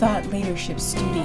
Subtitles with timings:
[0.00, 1.22] Thought Leadership Studio.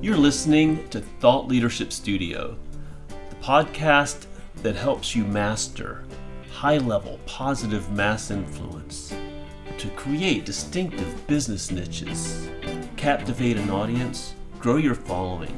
[0.00, 2.56] You're listening to Thought Leadership Studio,
[3.06, 4.26] the podcast
[4.64, 6.02] that helps you master
[6.50, 9.14] high level positive mass influence
[9.78, 12.48] to create distinctive business niches,
[12.96, 15.56] captivate an audience, grow your following,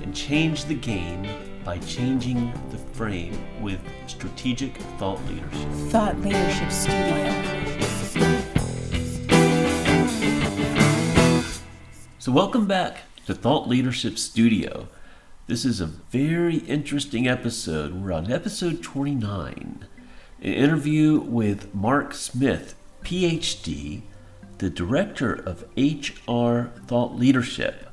[0.00, 1.26] and change the game
[1.66, 5.68] by changing the frame with strategic thought leadership.
[5.90, 7.42] Thought Leadership Studio.
[12.20, 14.86] So, welcome back to Thought Leadership Studio.
[15.48, 17.94] This is a very interesting episode.
[17.94, 19.86] We're on episode 29,
[20.40, 24.02] an interview with Mark Smith, PhD,
[24.58, 27.85] the Director of HR Thought Leadership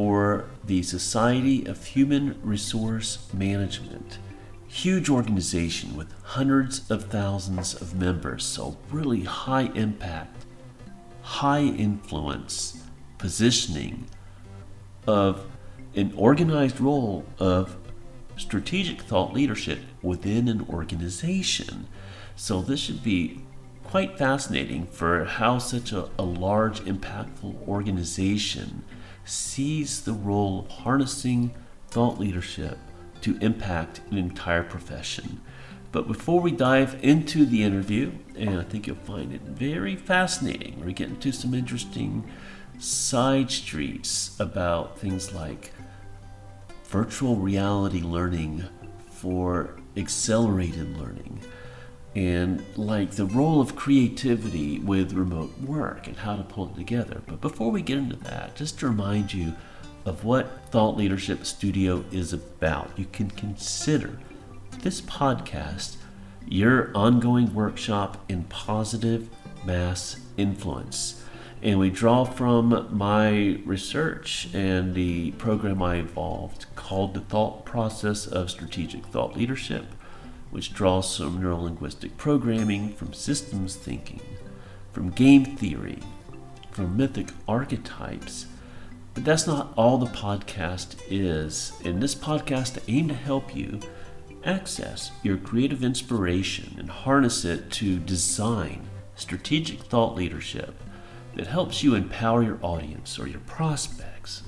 [0.00, 4.18] for the Society of Human Resource Management.
[4.66, 10.46] Huge organization with hundreds of thousands of members, so really high impact,
[11.20, 12.82] high influence,
[13.18, 14.06] positioning
[15.06, 15.44] of
[15.94, 17.76] an organized role of
[18.38, 21.86] strategic thought leadership within an organization.
[22.36, 23.42] So, this should be
[23.84, 28.82] quite fascinating for how such a, a large, impactful organization
[29.30, 31.54] sees the role of harnessing
[31.88, 32.78] thought leadership
[33.22, 35.40] to impact an entire profession.
[35.92, 40.84] But before we dive into the interview, and I think you'll find it very fascinating,
[40.84, 42.30] we get into some interesting
[42.78, 45.72] side streets about things like
[46.84, 48.64] virtual reality learning
[49.10, 51.40] for accelerated learning
[52.14, 57.22] and like the role of creativity with remote work and how to pull it together.
[57.26, 59.54] But before we get into that, just to remind you
[60.04, 64.18] of what Thought Leadership Studio is about, you can consider
[64.80, 65.96] this podcast
[66.48, 69.28] your ongoing workshop in positive
[69.64, 71.22] mass influence.
[71.62, 78.26] And we draw from my research and the program I involved called the Thought Process
[78.26, 79.84] of Strategic Thought Leadership
[80.50, 84.20] which draws from neurolinguistic programming, from systems thinking,
[84.92, 85.98] from game theory,
[86.70, 88.46] from mythic archetypes.
[89.14, 91.72] But that's not all the podcast is.
[91.84, 93.80] In this podcast, I aim to help you
[94.44, 100.74] access your creative inspiration and harness it to design strategic thought leadership
[101.34, 104.42] that helps you empower your audience or your prospects,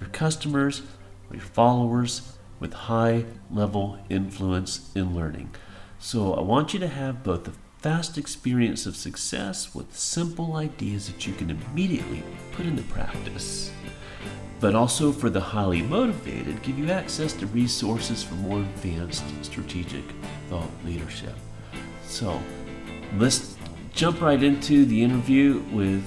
[0.00, 0.82] your customers,
[1.30, 5.50] or your followers with high level influence in learning.
[5.98, 11.06] So I want you to have both the fast experience of success with simple ideas
[11.06, 13.70] that you can immediately put into practice,
[14.60, 20.04] but also for the highly motivated, give you access to resources for more advanced strategic
[20.48, 21.34] thought leadership.
[22.04, 22.40] So
[23.16, 23.56] let's
[23.92, 26.04] jump right into the interview with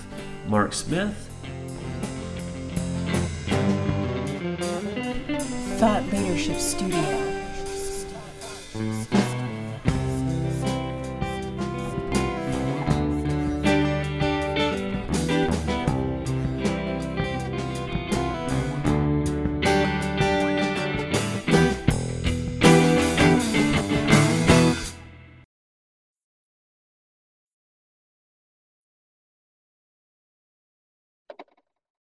[0.47, 1.30] Mark Smith
[5.81, 6.99] Thought Leadership Studio.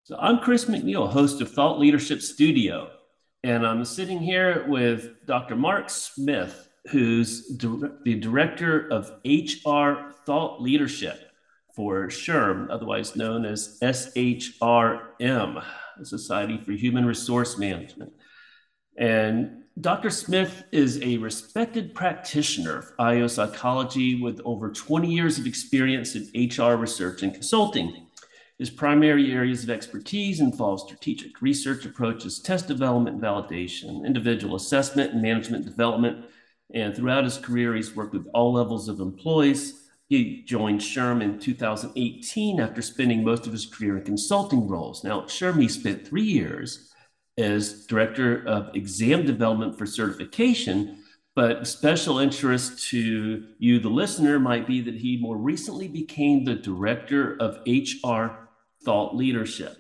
[0.04, 2.99] So I'm Chris McNeil, host of Thought Leadership Studio.
[3.44, 5.56] And I'm sitting here with Dr.
[5.56, 11.32] Mark Smith, who's di- the director of HR Thought Leadership
[11.74, 15.64] for SHRM, otherwise known as SHRM,
[16.04, 18.12] Society for Human Resource Management.
[18.98, 20.10] And Dr.
[20.10, 26.50] Smith is a respected practitioner of IO psychology with over 20 years of experience in
[26.50, 28.08] HR research and consulting.
[28.60, 35.22] His primary areas of expertise involve strategic research approaches, test development, validation, individual assessment, and
[35.22, 36.26] management development.
[36.74, 39.88] And throughout his career, he's worked with all levels of employees.
[40.10, 45.06] He joined SHRM in 2018 after spending most of his career in consulting roles.
[45.06, 46.92] Now, at SHRM, he spent three years
[47.38, 51.02] as director of exam development for certification.
[51.34, 56.56] But special interest to you, the listener, might be that he more recently became the
[56.56, 58.49] director of HR
[58.84, 59.78] thought leadership,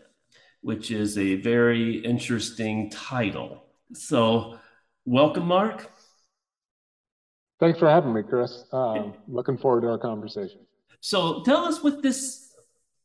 [0.62, 3.63] which is a very interesting title.
[3.94, 4.60] So,
[5.06, 5.90] welcome, Mark.
[7.60, 8.63] Thanks for having me, Chris.
[8.72, 10.60] Uh, looking forward to our conversation.
[11.01, 12.54] So, tell us what this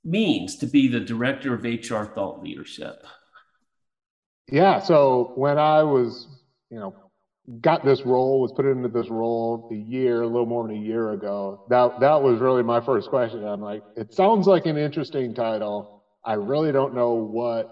[0.04, 3.04] means to be the director of HR thought leadership.
[4.50, 4.80] Yeah.
[4.80, 6.28] So, when I was,
[6.70, 6.94] you know,
[7.60, 10.80] got this role, was put into this role a year, a little more than a
[10.80, 13.44] year ago, that that was really my first question.
[13.44, 16.02] I'm like, it sounds like an interesting title.
[16.24, 17.68] I really don't know what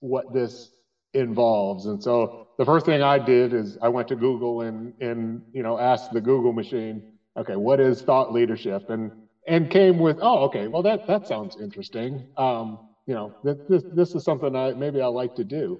[0.00, 0.70] what this
[1.14, 1.86] involves.
[1.86, 2.28] And so
[2.58, 6.10] the first thing I did is I went to Google and and you know asked
[6.12, 7.02] the Google machine,
[7.36, 8.90] okay, what is thought leadership?
[8.90, 9.12] And
[9.46, 12.24] and came with, oh, okay, well that that sounds interesting.
[12.36, 15.78] Um, you know, this this is something I maybe I like to do.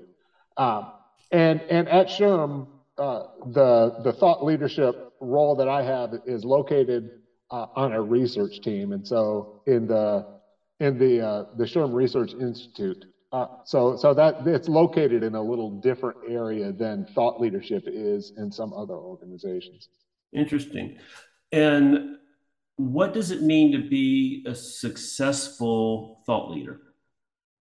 [0.56, 0.92] Um,
[1.32, 2.66] and and at SHRM,
[2.98, 3.22] uh,
[3.52, 7.10] the the thought leadership role that I have is located
[7.50, 10.26] uh, on a research team, and so in the
[10.80, 13.04] in the uh, the SHRM Research Institute.
[13.32, 18.32] Uh, so so that it's located in a little different area than thought leadership is
[18.36, 19.88] in some other organizations.
[20.34, 20.98] Interesting.
[21.50, 22.16] And
[22.76, 26.80] what does it mean to be a successful thought leader?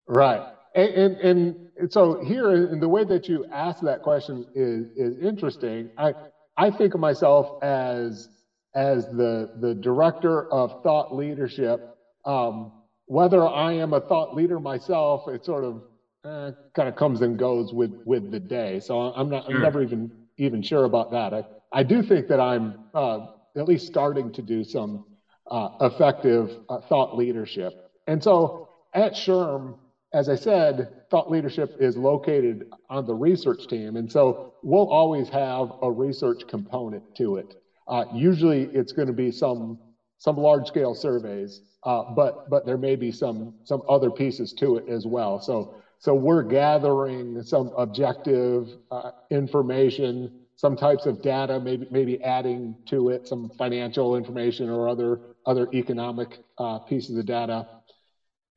[0.07, 0.45] Right.
[0.77, 5.17] And, and, and so here, in the way that you ask that question is, is
[5.23, 5.89] interesting.
[5.97, 6.13] I,
[6.55, 8.29] I think of myself as,
[8.75, 11.97] as the, the director of thought leadership.
[12.25, 12.71] Um,
[13.07, 15.81] whether I am a thought leader myself, it sort of
[16.25, 18.79] eh, kind of comes and goes with, with the day.
[18.79, 19.49] So I'm not.
[19.49, 21.33] I'm never even, even sure about that.
[21.33, 21.43] I,
[21.73, 25.05] I do think that I'm uh, at least starting to do some
[25.49, 27.73] uh, effective uh, thought leadership.
[28.05, 29.75] And so at SHRM,
[30.13, 33.95] as I said, thought leadership is located on the research team.
[33.95, 37.53] And so we'll always have a research component to it.
[37.87, 39.79] Uh, usually it's going to be some
[40.19, 44.77] some large scale surveys, uh, but but there may be some some other pieces to
[44.77, 45.39] it as well.
[45.39, 45.69] So
[45.99, 53.09] so we're gathering some objective uh, information some types of data, maybe maybe adding to
[53.09, 57.65] it some financial information or other other economic uh, pieces of data,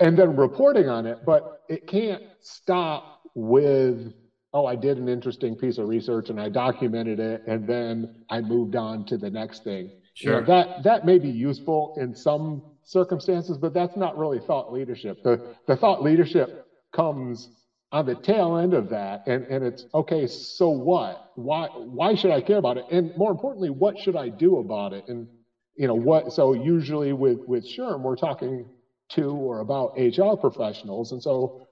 [0.00, 1.18] and then reporting on it.
[1.24, 4.12] But it can't stop with
[4.52, 8.40] oh, I did an interesting piece of research and I documented it, and then I
[8.40, 9.92] moved on to the next thing.
[10.14, 10.34] Sure.
[10.34, 14.72] You know, that that may be useful in some circumstances, but that's not really thought
[14.72, 15.22] leadership.
[15.22, 17.50] The the thought leadership comes
[17.92, 22.30] on the tail end of that and, and it's okay so what why why should
[22.30, 25.26] i care about it and more importantly what should i do about it and
[25.74, 28.64] you know what so usually with with SHRM we're talking
[29.10, 31.66] to or about hr professionals and so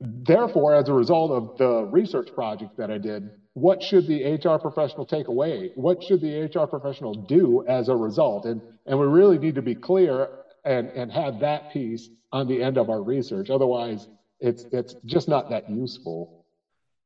[0.00, 4.58] therefore as a result of the research project that i did what should the hr
[4.58, 9.06] professional take away what should the hr professional do as a result and and we
[9.06, 10.28] really need to be clear
[10.64, 14.08] and and have that piece on the end of our research otherwise
[14.40, 16.44] it's it's just not that useful.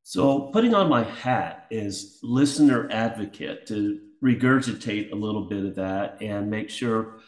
[0.02, 6.20] So putting on my hat is listener advocate to regurgitate a little bit of that
[6.20, 7.20] and make sure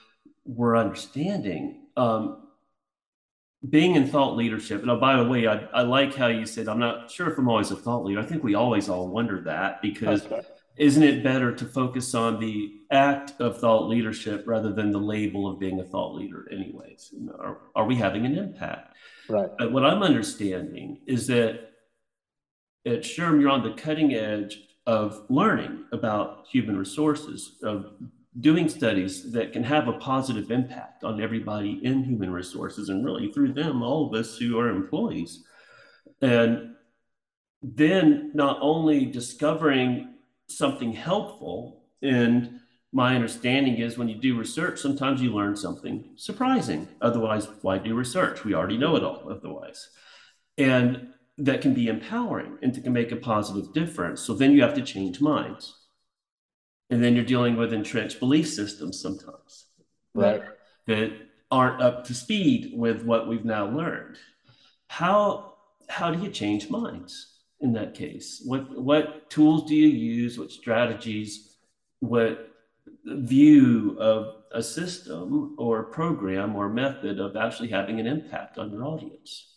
[0.44, 1.86] we're understanding.
[1.96, 2.41] Um,
[3.68, 6.68] being in thought leadership, and oh, by the way, I, I like how you said,
[6.68, 8.20] I'm not sure if I'm always a thought leader.
[8.20, 10.42] I think we always all wonder that because okay.
[10.76, 15.48] isn't it better to focus on the act of thought leadership rather than the label
[15.48, 17.14] of being a thought leader, anyways?
[17.38, 18.96] Are, are we having an impact?
[19.28, 19.50] Right.
[19.58, 21.70] But what I'm understanding is that
[22.84, 27.92] at SHRM, you're on the cutting edge of learning about human resources, of
[28.40, 33.30] doing studies that can have a positive impact on everybody in human resources and really
[33.32, 35.44] through them, all of us who are employees.
[36.22, 36.74] And
[37.62, 40.14] then not only discovering
[40.48, 42.60] something helpful and
[42.92, 46.88] my understanding is when you do research, sometimes you learn something surprising.
[47.00, 48.44] Otherwise, why do research?
[48.44, 49.88] We already know it all otherwise.
[50.58, 54.20] And that can be empowering and it can make a positive difference.
[54.20, 55.81] So then you have to change minds.
[56.92, 59.66] And then you're dealing with entrenched belief systems sometimes.
[60.14, 60.42] Right.
[60.86, 61.12] That,
[61.50, 64.16] aren't up to speed with what we've now learned.
[64.88, 65.52] How
[65.88, 68.42] how do you change minds in that case?
[68.46, 70.38] What what tools do you use?
[70.38, 71.56] What strategies?
[72.00, 72.48] What
[73.04, 78.84] view of a system or program or method of actually having an impact on your
[78.84, 79.56] audience.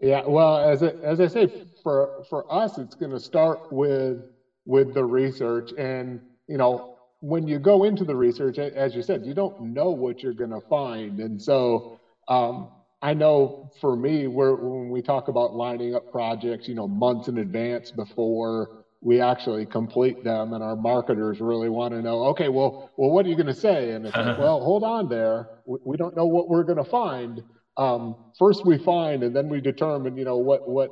[0.00, 1.52] Yeah, well, as I, as I say,
[1.82, 4.30] for for us, it's going to start with
[4.64, 6.82] with the research, and you know,
[7.20, 10.50] when you go into the research, as you said, you don't know what you're going
[10.50, 11.84] to find, and so
[12.28, 12.68] um,
[13.02, 17.38] I know for me, when we talk about lining up projects, you know, months in
[17.38, 18.70] advance before
[19.02, 23.24] we actually complete them and our marketers really want to know okay well well what
[23.26, 23.92] are you going to say?
[23.92, 25.48] And it's like well hold on there.
[25.66, 27.42] We, we don't know what we're going to find.
[27.78, 30.90] Um, first we find and then we determine you know what what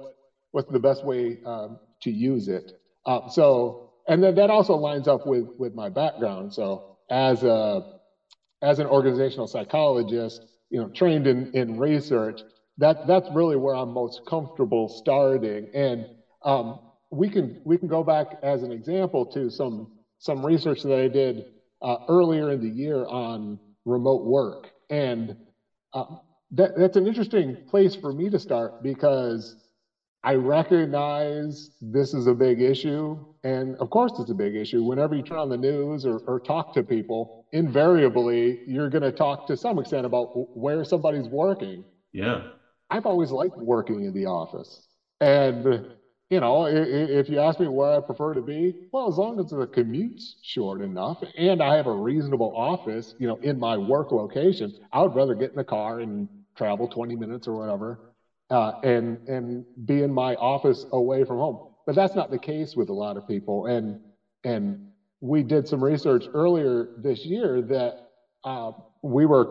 [0.53, 2.73] what's the best way um, to use it.
[3.07, 3.77] Uh, so
[4.09, 6.53] and then that also lines up with with my background.
[6.55, 7.83] So as a
[8.63, 12.45] as an organizational psychologist you know trained in in research
[12.79, 15.69] that that's really where i'm most comfortable starting.
[15.75, 16.07] And
[16.45, 16.79] um,
[17.11, 19.89] we can we can go back as an example to some
[20.19, 21.45] some research that I did
[21.83, 25.35] uh, earlier in the year on remote work, and
[25.95, 26.05] uh,
[26.53, 29.57] that that's an interesting place for me to start because
[30.25, 34.83] I recognize this is a big issue, and of course it's a big issue.
[34.83, 39.13] Whenever you turn on the news or, or talk to people, invariably you're going to
[39.13, 41.85] talk to some extent about where somebody's working.
[42.13, 42.41] Yeah.
[42.91, 44.89] I've always liked working in the office.
[45.21, 45.87] And,
[46.31, 49.51] you know, if you ask me where I prefer to be, well, as long as
[49.51, 54.11] the commute's short enough and I have a reasonable office, you know, in my work
[54.11, 58.01] location, I would rather get in the car and travel 20 minutes or whatever
[58.51, 61.59] uh, and, and be in my office away from home.
[61.87, 63.67] But that's not the case with a lot of people.
[63.67, 63.97] And,
[64.45, 64.79] and
[65.21, 67.95] we did some research earlier this year that
[68.45, 69.49] uh, we were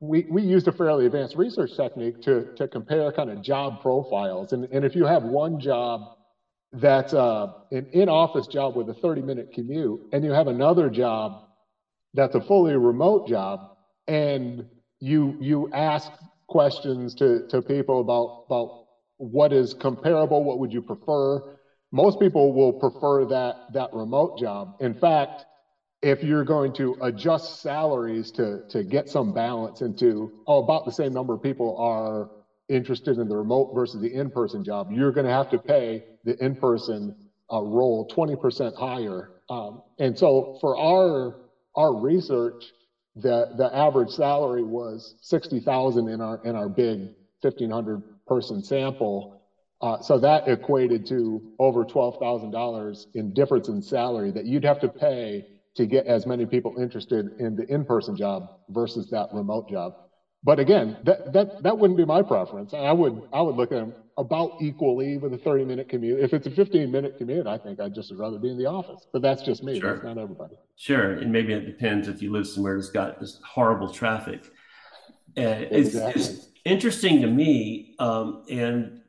[0.00, 4.52] we, we used a fairly advanced research technique to, to compare kind of job profiles.
[4.52, 6.02] And, and if you have one job
[6.72, 11.36] that's uh, an in-office job with a 30-minute commute, and you have another job
[12.14, 13.60] that's a fully remote job,
[14.08, 14.64] and
[15.00, 16.10] you you ask
[16.52, 18.84] questions to, to people about, about
[19.16, 21.42] what is comparable, what would you prefer,
[21.92, 24.76] most people will prefer that that remote job.
[24.80, 25.44] In fact,
[26.00, 30.92] if you're going to adjust salaries to to get some balance into oh about the
[30.92, 32.30] same number of people are
[32.68, 36.36] interested in the remote versus the in-person job you're going to have to pay the
[36.44, 37.14] in-person
[37.52, 41.36] uh, role 20% higher um, and so for our
[41.76, 42.64] our research
[43.16, 47.10] the the average salary was 60000 in our in our big
[47.42, 49.42] 1500 person sample
[49.82, 54.88] uh, so that equated to over $12,000 in difference in salary that you'd have to
[54.88, 59.94] pay to get as many people interested in the in-person job versus that remote job.
[60.44, 62.74] But again, that that that wouldn't be my preference.
[62.74, 66.20] I would I would look at them about equally with a 30 minute commute.
[66.20, 69.06] If it's a 15 minute commute, I think I'd just rather be in the office.
[69.12, 69.78] But that's just me.
[69.78, 69.94] Sure.
[69.94, 70.56] That's not everybody.
[70.76, 74.44] Sure, and maybe it depends if you live somewhere that's got this horrible traffic.
[75.38, 76.20] Uh, exactly.
[76.20, 79.00] it's, it's, interesting to me, um, and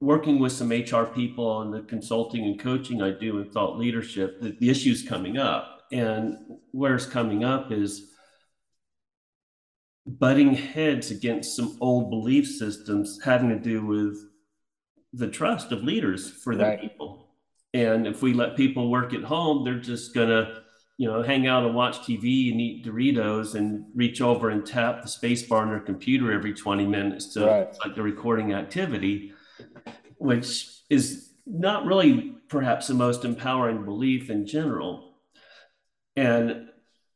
[0.00, 4.40] working with some HR people on the consulting and coaching I do in thought leadership,
[4.40, 5.82] the, the issues coming up.
[5.90, 6.36] And
[6.72, 8.12] where's coming up is
[10.08, 14.18] butting heads against some old belief systems having to do with
[15.12, 16.80] the trust of leaders for their right.
[16.80, 17.28] people.
[17.74, 20.62] And if we let people work at home, they're just gonna,
[20.96, 25.02] you know, hang out and watch TV and eat Doritos and reach over and tap
[25.02, 27.76] the space bar on their computer every 20 minutes to right.
[27.84, 29.32] like the recording activity
[30.18, 35.14] which is not really perhaps the most empowering belief in general.
[36.16, 36.68] And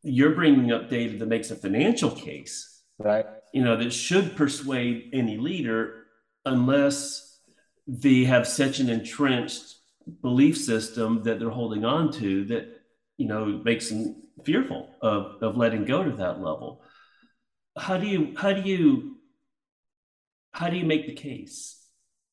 [0.03, 3.27] you're bringing up data that makes a financial case, right?
[3.53, 6.05] You know, that should persuade any leader
[6.45, 7.39] unless
[7.87, 9.77] they have such an entrenched
[10.21, 12.81] belief system that they're holding on to that,
[13.17, 16.83] you know, makes them fearful of, of letting go to that level.
[17.77, 19.17] How do you, how do you,
[20.53, 21.83] how do you make the case?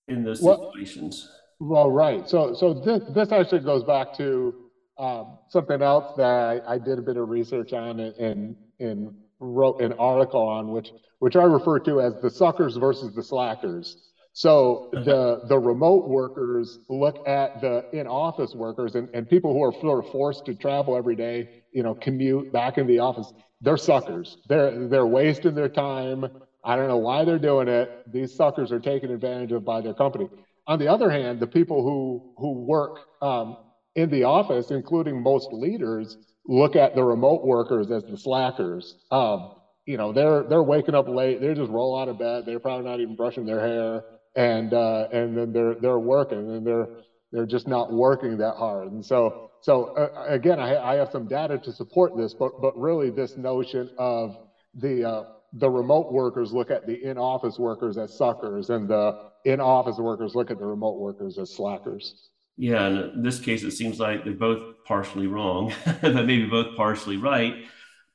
[0.09, 1.29] in those well, situations.
[1.59, 2.27] Well, right.
[2.27, 4.53] So, so this this actually goes back to
[4.97, 9.81] um, something else that I, I, did a bit of research on and, and wrote
[9.81, 13.97] an article on, which which I refer to as the suckers versus the slackers.
[14.33, 19.63] So the the remote workers look at the in office workers and, and people who
[19.63, 23.33] are sort of forced to travel every day, you know, commute back in the office.
[23.61, 24.37] They're suckers.
[24.47, 26.25] They're they're wasting their time.
[26.63, 28.11] I don't know why they're doing it.
[28.11, 30.29] These suckers are taken advantage of by their company.
[30.67, 33.57] On the other hand, the people who who work um,
[33.95, 36.17] in the office, including most leaders,
[36.49, 38.95] look at the remote workers as the slackers.
[39.11, 39.53] Um,
[39.85, 41.39] you know, they're they're waking up late.
[41.39, 42.45] They just roll out of bed.
[42.45, 44.03] They're probably not even brushing their hair,
[44.35, 46.87] and uh, and then they're they're working, and they're
[47.31, 48.91] they're just not working that hard.
[48.91, 52.77] And so so uh, again, I, I have some data to support this, but but
[52.77, 54.37] really this notion of
[54.75, 59.97] the uh, the remote workers look at the in-office workers as suckers and the in-office
[59.97, 62.29] workers look at the remote workers as slackers
[62.59, 66.75] yeah and in this case it seems like they're both partially wrong but maybe both
[66.75, 67.65] partially right.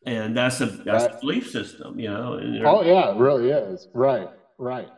[0.07, 3.89] And that's a that's that, a belief system you know oh yeah it really is.
[3.95, 4.89] Right right.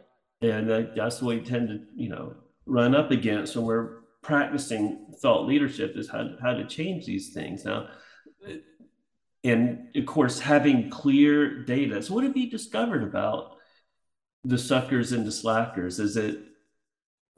[0.43, 2.35] And uh, that's what we tend to you know
[2.67, 7.65] run up against when we're practicing thought leadership is how, how to change these things.
[7.65, 7.88] Now
[9.45, 13.57] and of course having clear data so what have you discovered about
[14.47, 15.99] the suckers and the slackers?
[15.99, 16.41] Is it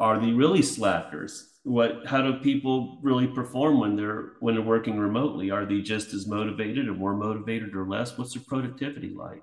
[0.00, 1.58] are they really slackers.
[1.64, 5.50] What how do people really perform when they're when they're working remotely?
[5.50, 8.16] Are they just as motivated or more motivated or less?
[8.16, 9.42] What's their productivity like?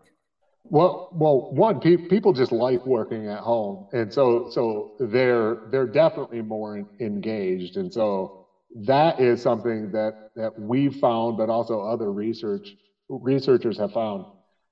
[0.67, 5.85] Well, well, one, pe- people just like working at home, and so so they're they're
[5.85, 8.47] definitely more in, engaged, and so
[8.87, 12.69] that is something that that we've found, but also other research
[13.09, 14.25] researchers have found.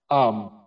[0.09, 0.63] Um,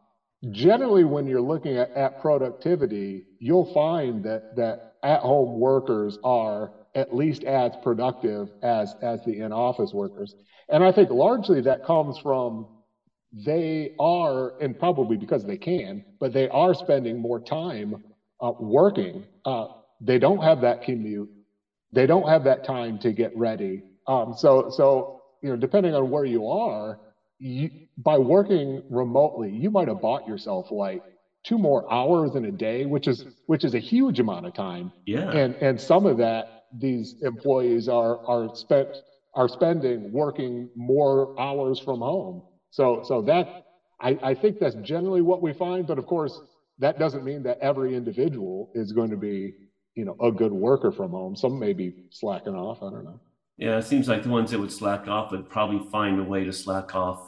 [0.52, 6.72] generally, when you're looking at, at productivity, you'll find that that at home workers are
[6.96, 10.34] at least as productive as as the in office workers,
[10.70, 12.66] and I think largely that comes from
[13.32, 17.96] they are, and probably because they can, but they are spending more time
[18.40, 19.26] uh, working.
[19.44, 19.66] Uh,
[20.00, 21.30] they don't have that commute.
[21.92, 23.84] They don't have that time to get ready.
[24.08, 25.06] Um, so, so
[25.42, 26.98] you know, depending on where you are,
[27.38, 31.02] you, by working remotely, you might have bought yourself like
[31.46, 34.92] two more hours in a day, which is which is a huge amount of time.
[35.06, 35.30] Yeah.
[35.30, 38.88] And and some of that these employees are are spent
[39.36, 42.42] are spending working more hours from home.
[42.70, 43.66] So, so that
[44.00, 45.86] I, I think that's generally what we find.
[45.86, 46.40] But of course,
[46.78, 49.54] that doesn't mean that every individual is going to be,
[49.94, 51.36] you know, a good worker from home.
[51.36, 52.78] Some may be slacking off.
[52.82, 53.20] I don't know.
[53.58, 56.44] Yeah, it seems like the ones that would slack off would probably find a way
[56.44, 57.25] to slack off.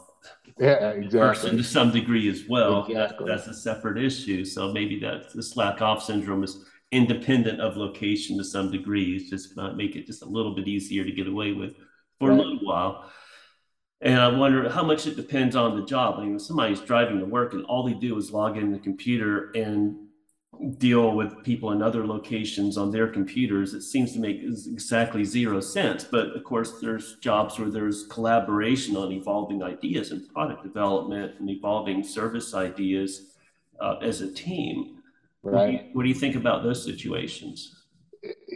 [0.59, 1.51] Yeah, exactly.
[1.51, 2.85] to some degree as well.
[2.87, 3.27] Exactly.
[3.27, 4.45] That, that's a separate issue.
[4.45, 9.17] So maybe that the slack off syndrome is independent of location to some degree.
[9.17, 11.75] It's just not make it just a little bit easier to get away with
[12.19, 12.39] for right.
[12.39, 13.11] a little while.
[14.01, 16.17] And I wonder how much it depends on the job.
[16.19, 18.79] I mean, if somebody's driving to work and all they do is log in the
[18.79, 20.08] computer and
[20.79, 25.61] deal with people in other locations on their computers, it seems to make exactly zero
[25.61, 26.05] sense.
[26.05, 31.49] But of course, there's jobs where there's collaboration on evolving ideas and product development and
[31.49, 33.35] evolving service ideas
[33.81, 34.99] uh, as a team.
[35.43, 35.53] Right.
[35.53, 37.85] What do, you, what do you think about those situations?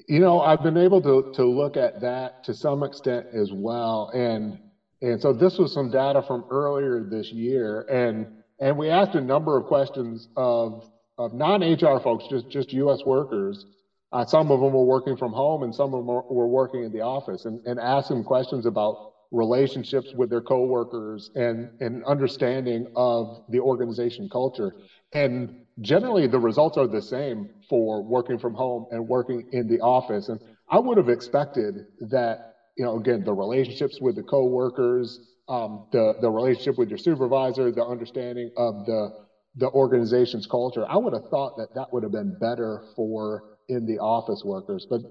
[0.08, 4.10] You know, I've been able to to look at that to some extent as well,
[4.12, 4.58] and
[5.00, 8.26] and so this was some data from earlier this year, and
[8.60, 13.00] and we asked a number of questions of of non-HR folks, just just U.S.
[13.04, 13.66] workers.
[14.12, 16.92] Uh, some of them were working from home, and some of them were working in
[16.92, 22.86] the office, and and asked them questions about relationships with their coworkers and and understanding
[22.96, 24.74] of the organization culture.
[25.12, 29.80] And generally, the results are the same for working from home and working in the
[29.80, 30.28] office.
[30.28, 35.86] And I would have expected that you know, again, the relationships with the coworkers, um,
[35.92, 39.21] the the relationship with your supervisor, the understanding of the
[39.56, 40.86] the organization's culture.
[40.88, 44.86] I would have thought that that would have been better for in the office workers,
[44.88, 45.02] but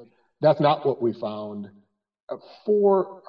[0.41, 1.69] that's not what we found.
[2.29, 3.21] Uh, for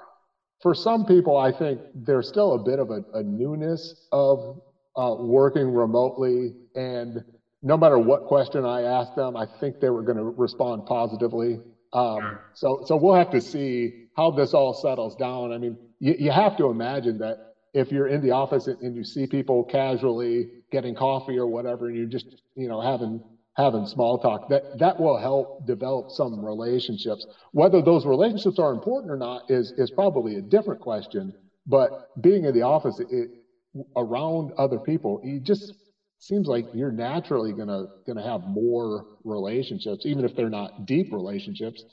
[0.62, 4.62] for some people, I think there's still a bit of a, a newness of
[4.96, 7.24] uh, working remotely, and
[7.62, 11.60] no matter what question I asked them, I think they were going to respond positively.
[11.92, 15.52] Um, so so we'll have to see how this all settles down.
[15.52, 19.04] I mean, you, you have to imagine that if you're in the office and you
[19.04, 23.22] see people casually getting coffee or whatever, and you're just, you know, having
[23.56, 27.26] having small talk, that that will help develop some relationships.
[27.52, 31.34] Whether those relationships are important or not is is probably a different question.
[31.66, 33.30] But being in the office it,
[33.96, 35.74] around other people, you just
[36.18, 41.84] seems like you're naturally gonna gonna have more relationships, even if they're not deep relationships.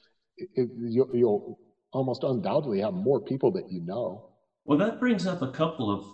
[0.55, 1.57] It, you'll, you'll
[1.91, 4.23] almost undoubtedly have more people that you know.
[4.69, 6.05] Well, that brings up a couple of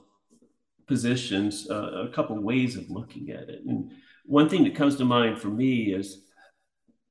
[0.88, 3.66] positions, uh, a couple ways of looking at it.
[3.66, 3.92] And
[4.24, 6.22] one thing that comes to mind for me is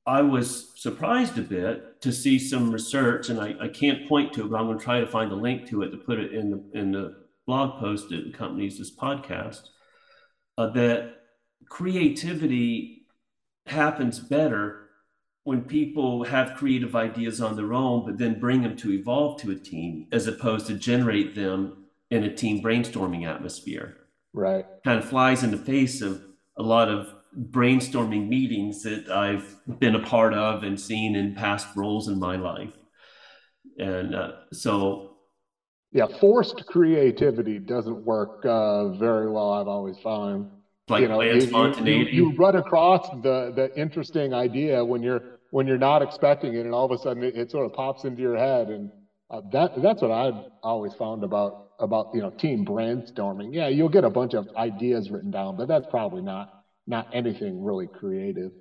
[0.07, 4.43] I was surprised a bit to see some research, and I, I can't point to
[4.43, 6.33] it, but I'm going to try to find a link to it to put it
[6.33, 9.67] in the, in the blog post that accompanies this podcast.
[10.57, 11.13] Uh, that
[11.69, 13.05] creativity
[13.67, 14.84] happens better
[15.45, 19.51] when people have creative ideas on their own, but then bring them to evolve to
[19.51, 23.95] a team as opposed to generate them in a team brainstorming atmosphere.
[24.33, 24.65] Right.
[24.83, 26.23] Kind of flies in the face of
[26.57, 27.13] a lot of
[27.51, 32.37] brainstorming meetings that I've been a part of and seen in past roles in my
[32.37, 32.73] life.
[33.77, 35.17] And uh, so.
[35.91, 40.49] Yeah, forced creativity doesn't work uh, very well, I've always found.
[40.87, 41.41] Like you know, you,
[41.83, 46.65] you, you, run across the the interesting idea when you're when you're not expecting it,
[46.65, 48.91] and all of a sudden it, it sort of pops into your head, and
[49.31, 53.53] uh, that that's what I've always found about about you know team brainstorming.
[53.53, 57.63] Yeah, you'll get a bunch of ideas written down, but that's probably not not anything
[57.63, 58.51] really creative.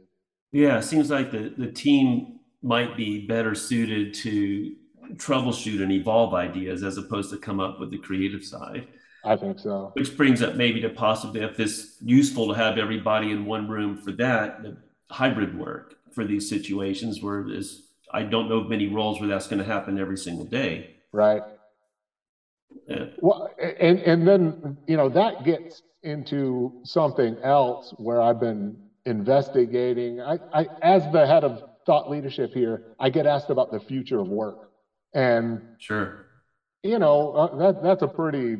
[0.52, 4.76] Yeah, it seems like the the team might be better suited to
[5.14, 8.86] troubleshoot and evolve ideas as opposed to come up with the creative side.
[9.24, 9.90] I think so.
[9.94, 13.96] Which brings up maybe to possibly if it's useful to have everybody in one room
[13.96, 14.76] for that, the
[15.10, 19.48] hybrid work for these situations where is I don't know of many roles where that's
[19.48, 20.94] going to happen every single day.
[21.12, 21.42] Right.
[22.88, 23.06] Yeah.
[23.18, 23.50] Well,
[23.80, 30.20] and and then you know that gets into something else where I've been investigating.
[30.20, 34.20] I, I as the head of thought leadership here, I get asked about the future
[34.20, 34.70] of work,
[35.12, 36.26] and sure,
[36.82, 38.58] you know uh, that that's a pretty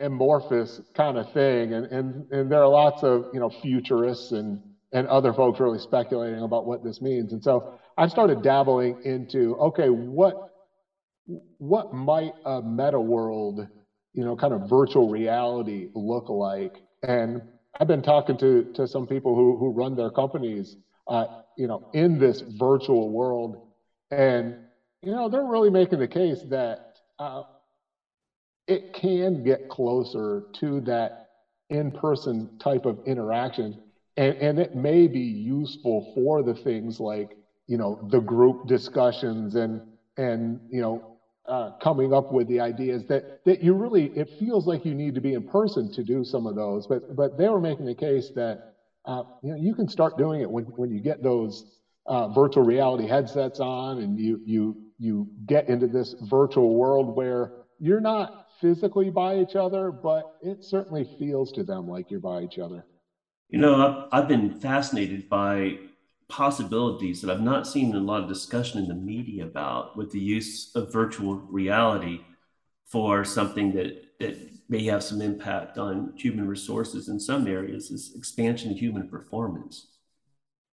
[0.00, 4.60] amorphous kind of thing, and and and there are lots of you know futurists and
[4.94, 7.64] and other folks really speculating about what this means, and so
[7.98, 10.38] I started dabbling into okay, what
[11.58, 13.66] what might a meta world,
[14.14, 16.82] you know, kind of virtual reality look like?
[17.02, 17.42] And
[17.80, 20.76] I've been talking to to some people who who run their companies,
[21.08, 21.26] uh,
[21.56, 23.56] you know, in this virtual world,
[24.10, 24.56] and
[25.02, 26.80] you know, they're really making the case that
[27.18, 27.42] uh,
[28.66, 31.12] it can get closer to that
[31.70, 33.76] in-person type of interaction,
[34.16, 37.36] and and it may be useful for the things like
[37.68, 39.82] you know the group discussions and
[40.18, 41.02] and you know
[41.46, 45.14] uh, coming up with the ideas that that you really it feels like you need
[45.14, 46.86] to be in person to do some of those.
[46.86, 48.60] But but they were making the case that
[49.06, 51.64] uh, you know you can start doing it when when you get those
[52.06, 57.50] uh, virtual reality headsets on and you you you get into this virtual world where
[57.78, 62.42] you're not physically by each other but it certainly feels to them like you're by
[62.42, 62.86] each other
[63.48, 65.78] you know i've, I've been fascinated by
[66.28, 70.20] possibilities that I've not seen a lot of discussion in the media about with the
[70.20, 72.20] use of virtual reality
[72.86, 74.36] for something that, that
[74.68, 79.88] may have some impact on human resources in some areas is expansion of human performance.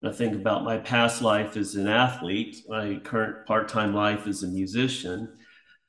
[0.03, 4.47] I think about my past life as an athlete, my current part-time life as a
[4.47, 5.29] musician,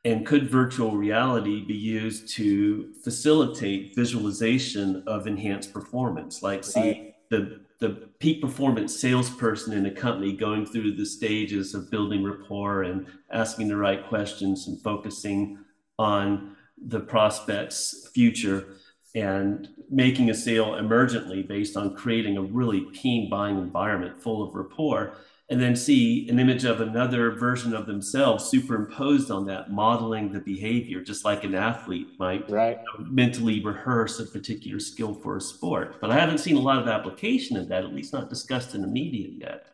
[0.04, 7.60] and could virtual reality be used to facilitate visualization of enhanced performance, like see the
[7.80, 13.06] the peak performance salesperson in a company going through the stages of building rapport and
[13.32, 15.58] asking the right questions and focusing
[15.98, 18.76] on the prospect's future
[19.14, 24.54] and making a sale emergently based on creating a really keen buying environment full of
[24.54, 25.14] rapport
[25.50, 30.38] and then see an image of another version of themselves superimposed on that, modeling the
[30.38, 32.78] behavior, just like an athlete might right.
[33.00, 36.00] mentally rehearse a particular skill for a sport.
[36.00, 38.82] But I haven't seen a lot of application of that, at least not discussed in
[38.82, 39.66] the media yet.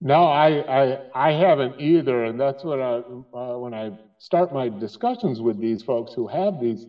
[0.00, 3.02] No, I I, I haven't either, and that's what I
[3.36, 6.86] uh, when I start my discussions with these folks who have these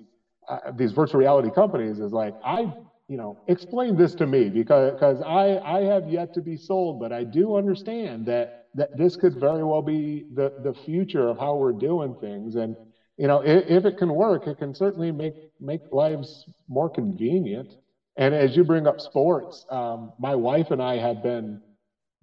[0.47, 2.71] uh, these virtual reality companies is like I
[3.09, 6.99] you know, explain this to me because because I I have yet to be sold,
[6.99, 11.37] but I do understand that that this could very well be the the future of
[11.39, 12.77] how we're doing things, and
[13.17, 17.75] you know, if, if it can work, it can certainly make make lives more convenient.
[18.17, 21.61] And as you bring up sports, um, my wife and I have been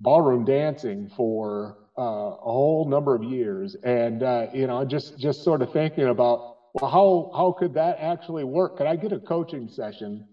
[0.01, 2.03] ballroom dancing for uh,
[2.43, 6.43] a whole number of years, and uh, you know, just just sort of thinking about
[6.75, 8.77] well, how how could that actually work?
[8.77, 10.27] Could I get a coaching session?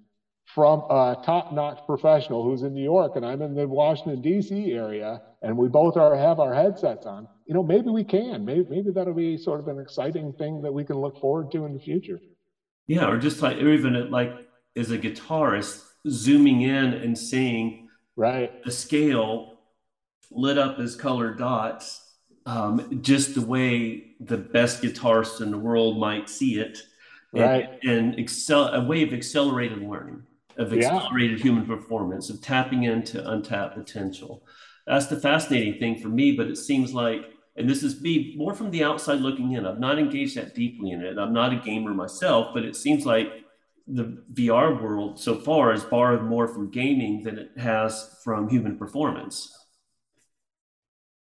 [0.54, 4.72] From a top-notch professional who's in New York and I'm in the Washington D.C.
[4.72, 7.28] area, and we both are have our headsets on.
[7.48, 8.46] You know, maybe we can.
[8.46, 11.66] Maybe maybe that'll be sort of an exciting thing that we can look forward to
[11.66, 12.22] in the future.
[12.86, 14.32] Yeah, or just like, or even like
[14.76, 19.60] as a guitarist, zooming in and seeing right the scale
[20.30, 22.14] lit up as colored dots,
[22.46, 26.80] um, just the way the best guitarist in the world might see it.
[27.32, 27.68] Right.
[27.82, 30.24] And, and excel, a way of accelerated learning
[30.58, 31.44] of accelerated yeah.
[31.44, 34.46] human performance, of tapping into untapped potential.
[34.86, 38.54] That's the fascinating thing for me, but it seems like, and this is me more
[38.54, 41.18] from the outside looking in, I've not engaged that deeply in it.
[41.18, 43.44] I'm not a gamer myself, but it seems like
[43.88, 48.78] the VR world so far has borrowed more from gaming than it has from human
[48.78, 49.52] performance.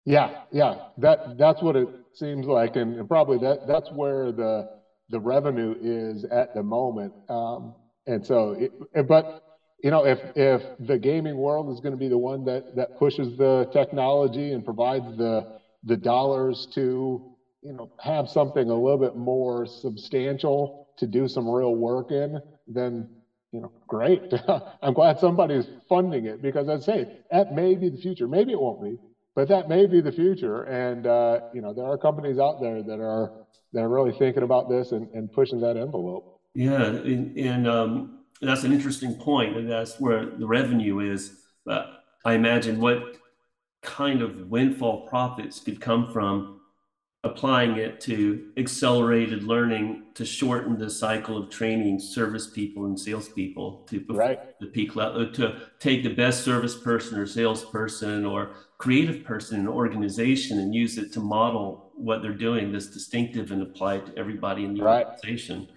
[0.04, 4.68] Yeah, yeah, that that's what it seems like, and probably that that's where the
[5.10, 7.12] the revenue is at the moment.
[7.28, 7.74] Um,
[8.06, 9.42] and so, it, but
[9.82, 12.98] you know, if if the gaming world is going to be the one that that
[12.98, 18.98] pushes the technology and provides the the dollars to you know have something a little
[18.98, 23.08] bit more substantial to do some real work in, then
[23.52, 24.32] you know, great.
[24.82, 28.26] I'm glad somebody's funding it because i'd say that may be the future.
[28.26, 28.96] Maybe it won't be,
[29.34, 30.62] but that may be the future.
[30.62, 33.32] And uh, you know, there are companies out there that are
[33.72, 36.31] that are really thinking about this and, and pushing that envelope.
[36.54, 39.56] Yeah, and, and um, that's an interesting point.
[39.56, 41.38] and that's where the revenue is.
[41.68, 41.84] Uh,
[42.24, 43.16] I imagine what
[43.82, 46.60] kind of windfall profits could come from
[47.24, 53.86] applying it to accelerated learning to shorten the cycle of training service people and salespeople
[53.88, 54.58] to right.
[54.58, 59.66] the peak level to take the best service person or salesperson or creative person in
[59.66, 64.06] an organization and use it to model what they're doing that's distinctive and apply it
[64.06, 65.06] to everybody in the right.
[65.06, 65.68] organization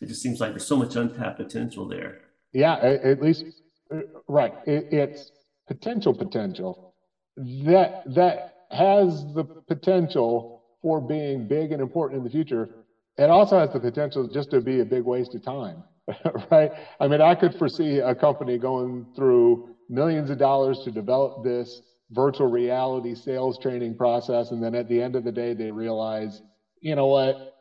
[0.00, 2.18] It just seems like there's so much untapped potential there.
[2.52, 3.44] Yeah, at least
[3.92, 4.54] uh, right.
[4.66, 5.32] It, it's
[5.66, 6.94] potential potential
[7.36, 12.68] that that has the potential for being big and important in the future.
[13.16, 15.82] It also has the potential just to be a big waste of time,
[16.50, 16.70] right?
[17.00, 21.82] I mean, I could foresee a company going through millions of dollars to develop this
[22.10, 26.42] virtual reality sales training process, and then at the end of the day, they realize,
[26.80, 27.54] you know what,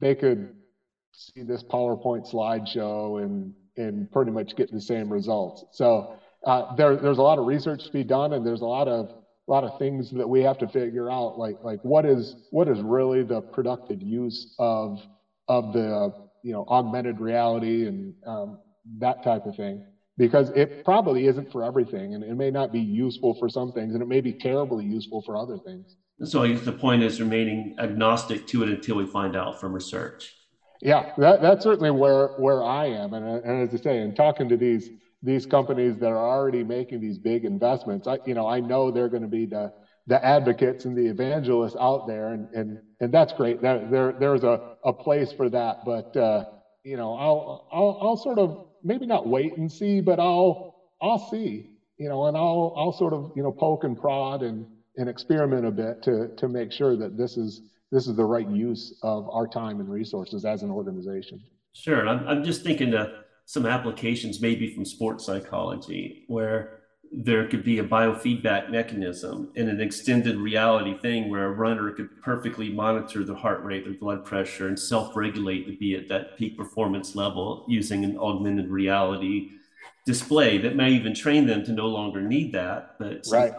[0.00, 0.54] they could
[1.12, 5.64] see this PowerPoint slideshow and and pretty much get the same results.
[5.70, 6.06] So
[6.46, 9.06] uh, there, there's a lot of research to be done, and there's a lot of
[9.48, 12.68] a lot of things that we have to figure out, like like what is what
[12.68, 14.98] is really the productive use of
[15.48, 18.58] of the you know augmented reality and um,
[18.98, 19.82] that type of thing,
[20.16, 23.94] because it probably isn't for everything, and it may not be useful for some things,
[23.94, 25.96] and it may be terribly useful for other things.
[26.24, 29.72] So I guess the point is remaining agnostic to it until we find out from
[29.72, 30.36] research.
[30.82, 34.48] Yeah, that, that's certainly where where I am, and, and as I say, in talking
[34.48, 34.90] to these
[35.22, 39.10] these companies that are already making these big investments, I you know I know they're
[39.10, 39.70] going to be the
[40.06, 43.60] the advocates and the evangelists out there, and and and that's great.
[43.60, 46.44] That there there's a a place for that, but uh,
[46.82, 50.62] you know I'll I'll I'll sort of maybe not wait and see, but I'll
[51.02, 51.66] I'll see,
[51.98, 54.66] you know, and I'll I'll sort of you know poke and prod and
[54.96, 57.60] and experiment a bit to to make sure that this is
[57.90, 61.42] this is the right use of our time and resources as an organization.
[61.72, 62.08] Sure.
[62.08, 63.08] I'm, I'm just thinking of
[63.46, 66.80] some applications maybe from sports psychology where
[67.12, 72.08] there could be a biofeedback mechanism in an extended reality thing where a runner could
[72.22, 76.38] perfectly monitor the heart rate, their blood pressure, and self regulate to be at that
[76.38, 79.50] peak performance level using an augmented reality
[80.06, 83.54] display that may even train them to no longer need that, but right.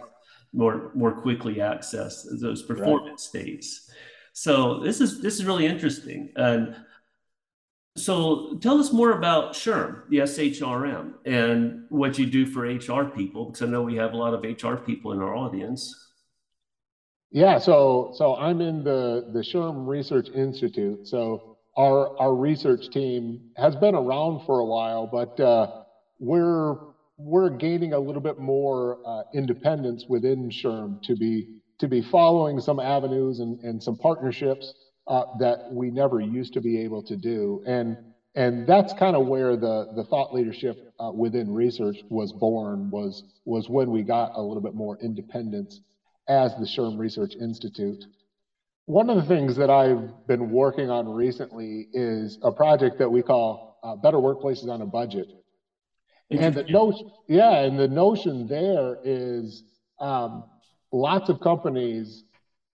[0.53, 3.43] more, more quickly access those performance right.
[3.43, 3.90] states.
[4.33, 6.31] So this is this is really interesting.
[6.35, 6.75] And
[7.97, 13.45] so tell us more about SHRM, the SHRM, and what you do for HR people,
[13.45, 15.93] because I know we have a lot of HR people in our audience.
[17.31, 21.07] Yeah, so so I'm in the the SHRM Research Institute.
[21.07, 25.83] So our our research team has been around for a while, but uh,
[26.19, 26.77] we're
[27.17, 32.59] we're gaining a little bit more uh, independence within SHRM to be to be following
[32.59, 34.73] some avenues and, and some partnerships
[35.07, 37.63] uh, that we never used to be able to do.
[37.67, 37.97] And
[38.33, 43.23] and that's kind of where the the thought leadership uh, within research was born was
[43.45, 45.81] was when we got a little bit more independence
[46.29, 48.05] as the SHRM Research Institute.
[48.85, 53.21] One of the things that I've been working on recently is a project that we
[53.21, 55.27] call uh, Better Workplaces on a Budget.
[56.29, 59.63] And the notion, yeah, and the notion there is
[59.99, 60.45] um,
[60.91, 62.23] lots of companies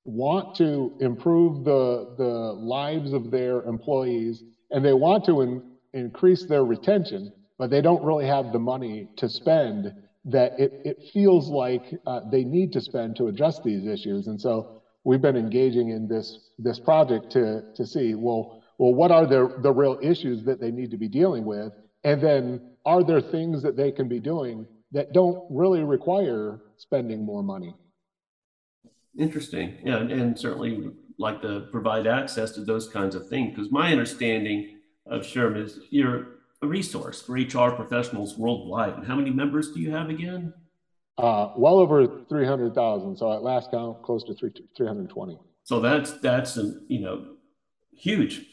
[0.06, 5.62] want to improve the, the lives of their employees and they want to in,
[5.93, 9.93] increase their retention, but they don't really have the money to spend
[10.25, 14.27] that it, it feels like uh, they need to spend to address these issues.
[14.27, 19.12] And so we've been engaging in this, this project to, to see, well, well, what
[19.12, 21.73] are the, the real issues that they need to be dealing with?
[22.03, 27.25] And then are there things that they can be doing that don't really require spending
[27.25, 27.75] more money?
[29.17, 29.77] Interesting.
[29.84, 33.56] Yeah, and, and certainly like to provide access to those kinds of things.
[33.56, 36.27] Because my understanding of SHRM is you're
[36.62, 38.93] a resource for HR professionals worldwide.
[38.93, 40.53] And how many members do you have again?
[41.17, 43.17] Uh, well over 300,000.
[43.17, 45.39] So at last count, close to three, 320.
[45.63, 47.25] So that's, that's, a, you know,
[47.95, 48.45] huge.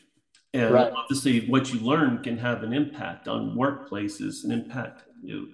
[0.54, 0.92] And right.
[0.92, 5.46] obviously what you learn can have an impact on workplaces and impact you know,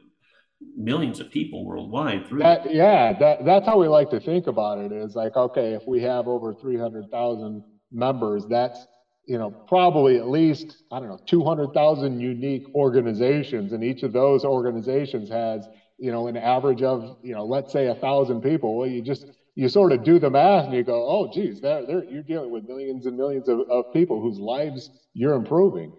[0.76, 4.78] millions of people worldwide through that, yeah that, that's how we like to think about
[4.78, 8.86] it is like okay if we have over 300000 members that's
[9.26, 14.44] you know probably at least i don't know 200000 unique organizations and each of those
[14.44, 15.66] organizations has
[16.00, 18.76] you know an average of you know let's say a thousand people.
[18.76, 21.86] Well you just you sort of do the math and you go oh geez they're,
[21.86, 25.92] they're, you're dealing with millions and millions of, of people whose lives you're improving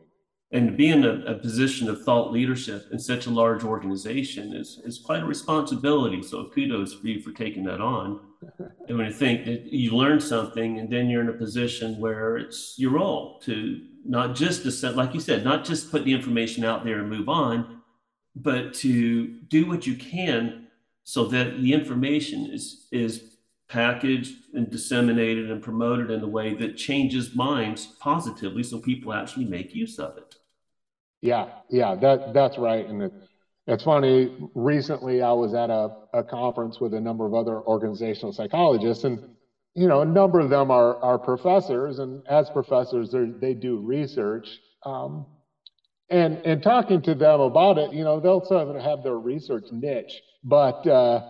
[0.53, 4.53] and to be in a, a, position of thought leadership in such a large organization
[4.53, 6.21] is, is quite a responsibility.
[6.21, 8.19] So kudos for you for taking that on.
[8.87, 12.37] And when you think that you learn something and then you're in a position where
[12.37, 16.11] it's your role to not just to set, like you said, not just put the
[16.11, 17.81] information out there and move on,
[18.35, 20.67] but to do what you can
[21.03, 23.37] so that the information is, is
[23.69, 29.45] packaged and disseminated and promoted in a way that changes minds positively so people actually
[29.45, 30.30] make use of it.
[31.21, 32.87] Yeah, yeah, that that's right.
[32.87, 33.13] And it,
[33.67, 34.31] it's funny.
[34.55, 39.19] Recently, I was at a, a conference with a number of other organizational psychologists, and
[39.75, 44.59] you know, a number of them are are professors, and as professors, they do research.
[44.85, 45.27] Um,
[46.09, 49.65] and and talking to them about it, you know, they'll sort of have their research
[49.71, 51.21] niche, but uh,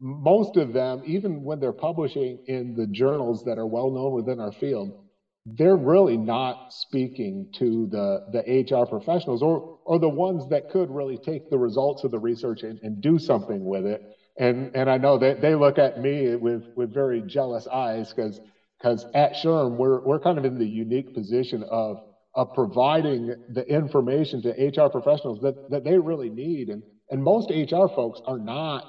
[0.00, 4.40] most of them, even when they're publishing in the journals that are well known within
[4.40, 4.92] our field,
[5.56, 10.90] they're really not speaking to the the HR professionals or or the ones that could
[10.90, 14.02] really take the results of the research and, and do something with it.
[14.38, 18.40] And and I know that they look at me with with very jealous eyes because
[18.78, 22.02] because at SHRM we're we're kind of in the unique position of
[22.34, 26.68] of providing the information to HR professionals that, that they really need.
[26.68, 28.86] And, and most HR folks are not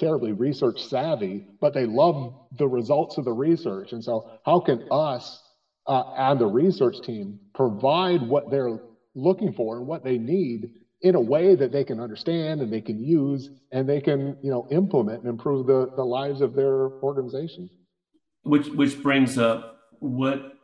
[0.00, 3.92] terribly research savvy, but they love the results of the research.
[3.92, 5.40] And so, how can us
[5.88, 8.78] uh, and the research team provide what they're
[9.14, 10.70] looking for and what they need
[11.02, 14.50] in a way that they can understand and they can use and they can, you
[14.50, 17.68] know, implement and improve the, the lives of their organization?
[18.42, 20.54] Which which brings up what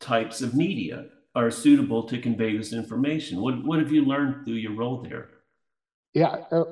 [0.00, 3.40] types of media are suitable to convey this information.
[3.40, 5.28] What, what have you learned through your role there?
[6.14, 6.64] Yeah, uh,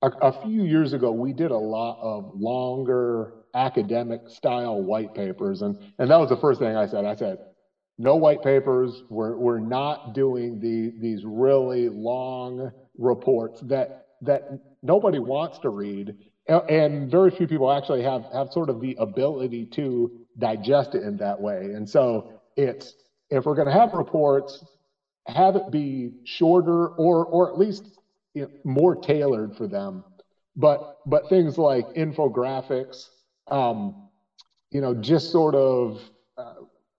[0.00, 5.62] a, a, few years ago, we did a lot of longer academic style white papers.
[5.62, 7.04] And, and that was the first thing I said.
[7.04, 7.38] I said,
[7.98, 9.02] no white papers.
[9.08, 13.90] We're, we're not doing the, these really long reports that,
[14.22, 14.44] that
[14.82, 16.14] nobody wants to read.
[16.68, 21.16] And very few people actually have, have sort of the ability to digest it in
[21.18, 21.72] that way.
[21.74, 22.24] And so
[22.56, 22.94] it's
[23.30, 24.62] if we're going to have reports,
[25.28, 27.88] have it be shorter or or at least
[28.34, 30.04] you know, more tailored for them.
[30.56, 33.10] But but things like infographics,
[33.50, 34.08] um,
[34.70, 36.00] you know, just sort of
[36.36, 36.54] uh,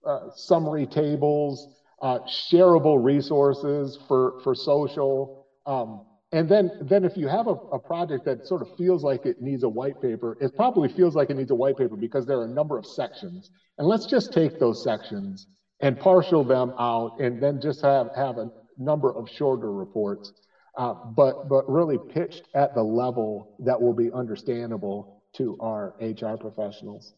[0.05, 1.67] uh, summary tables,
[2.01, 5.47] uh, shareable resources for for social.
[5.65, 9.25] Um, and then, then if you have a, a project that sort of feels like
[9.25, 12.27] it needs a white paper, it probably feels like it needs a white paper because
[12.27, 13.49] there are a number of sections.
[13.79, 15.47] And let's just take those sections
[15.79, 20.33] and partial them out and then just have, have a number of shorter reports,
[20.77, 26.37] uh, but, but really pitched at the level that will be understandable to our HR
[26.37, 27.13] professionals.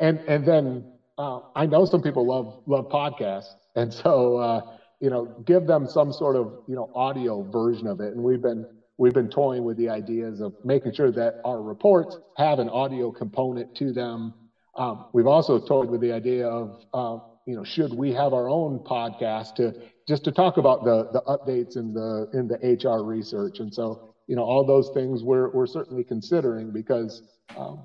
[0.00, 0.84] And, and then
[1.18, 3.54] uh, I know some people love, love podcasts.
[3.76, 4.60] And so, uh,
[5.00, 8.14] you know, give them some sort of, you know, audio version of it.
[8.14, 8.66] And we've been,
[8.98, 13.12] we've been toying with the ideas of making sure that our reports have an audio
[13.12, 14.34] component to them.
[14.76, 18.48] Um, we've also toyed with the idea of, uh, you know, should we have our
[18.48, 19.72] own podcast to
[20.08, 23.60] just to talk about the the updates in the in the HR research?
[23.60, 27.22] And so, you know, all those things we're we're certainly considering because
[27.56, 27.84] um,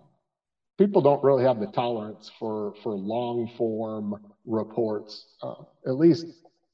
[0.77, 5.25] people don't really have the tolerance for for long form reports.
[5.41, 6.25] Uh, at least,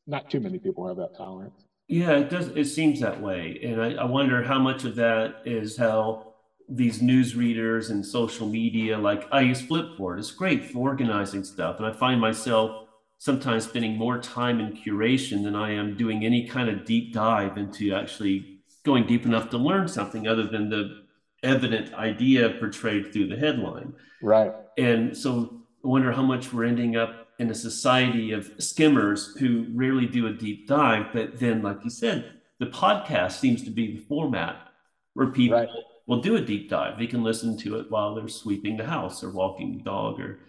[0.06, 1.66] not too many people have that tolerance.
[1.88, 2.48] Yeah, it does.
[2.50, 6.28] It seems that way, and I, I wonder how much of that is how
[6.70, 10.20] these news readers and social media, like I use Flipboard.
[10.20, 11.78] It's great for organizing stuff.
[11.78, 12.88] And I find myself
[13.20, 17.58] sometimes spending more time in curation than I am doing any kind of deep dive
[17.58, 21.04] into actually going deep enough to learn something other than the
[21.48, 23.94] evident idea portrayed through the headline.
[24.22, 24.52] Right.
[24.78, 29.68] And so I wonder how much we're ending up in a society of skimmers who
[29.74, 31.08] rarely do a deep dive.
[31.14, 34.70] But then, like you said, the podcast seems to be the format
[35.14, 35.70] where people right
[36.08, 36.98] will do a deep dive.
[36.98, 40.40] They can listen to it while they're sweeping the house or walking the dog or,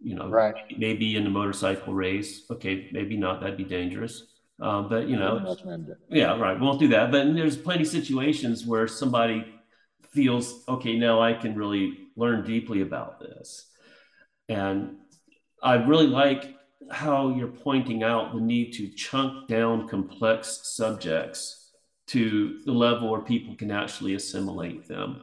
[0.00, 0.54] you know, right.
[0.76, 2.44] maybe in a motorcycle race.
[2.50, 3.40] Okay, maybe not.
[3.40, 4.24] That'd be dangerous.
[4.60, 5.56] Uh, but you know,
[6.08, 6.58] yeah, right.
[6.58, 7.10] Won't do that.
[7.10, 9.44] But there's plenty of situations where somebody
[10.12, 10.98] feels okay.
[10.98, 13.66] Now I can really learn deeply about this,
[14.48, 14.96] and
[15.62, 16.54] I really like
[16.90, 21.70] how you're pointing out the need to chunk down complex subjects
[22.08, 25.22] to the level where people can actually assimilate them.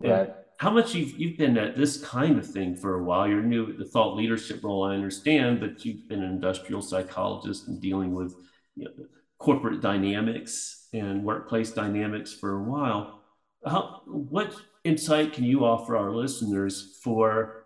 [0.00, 0.10] Right.
[0.10, 3.26] And how much you've, you've been at this kind of thing for a while.
[3.28, 7.68] You're new at the thought leadership role, I understand, but you've been an industrial psychologist
[7.68, 8.34] and dealing with
[8.76, 8.90] you know,
[9.38, 13.21] corporate dynamics and workplace dynamics for a while.
[13.64, 17.64] How, what insight can you offer our listeners for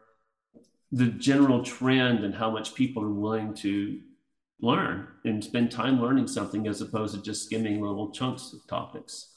[0.92, 4.00] the general trend and how much people are willing to
[4.60, 9.32] learn and spend time learning something as opposed to just skimming little chunks of topics.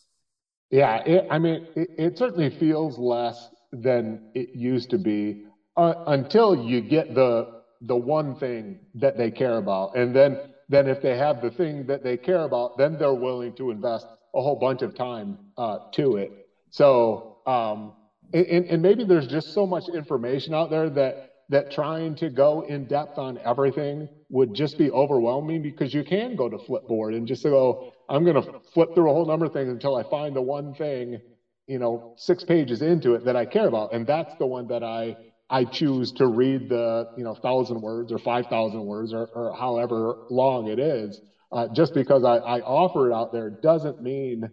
[0.69, 5.45] Yeah, it, I mean, it, it, certainly feels less than it used to be
[5.76, 7.47] uh, until you get the
[7.82, 10.38] the one thing that they care about, and then
[10.68, 14.05] then if they have the thing that they care about, then they're willing to invest
[14.36, 16.38] a whole bunch of time uh, to it.
[16.70, 17.93] So, um,
[18.34, 21.17] and, and maybe there's just so much information out there that
[21.49, 26.36] that trying to go in depth on everything would just be overwhelming because you can
[26.36, 29.51] go to Flipboard and just go, I'm going to flip through a whole number of
[29.51, 31.20] things until I find the one thing,
[31.67, 33.89] you know, six pages into it that I care about.
[33.93, 35.15] And that's the one that I,
[35.49, 40.15] I choose to read the, you know, thousand words or 5,000 words or, or however
[40.30, 41.20] long it is.
[41.51, 44.49] Uh, just because I, I offer it out there doesn't mean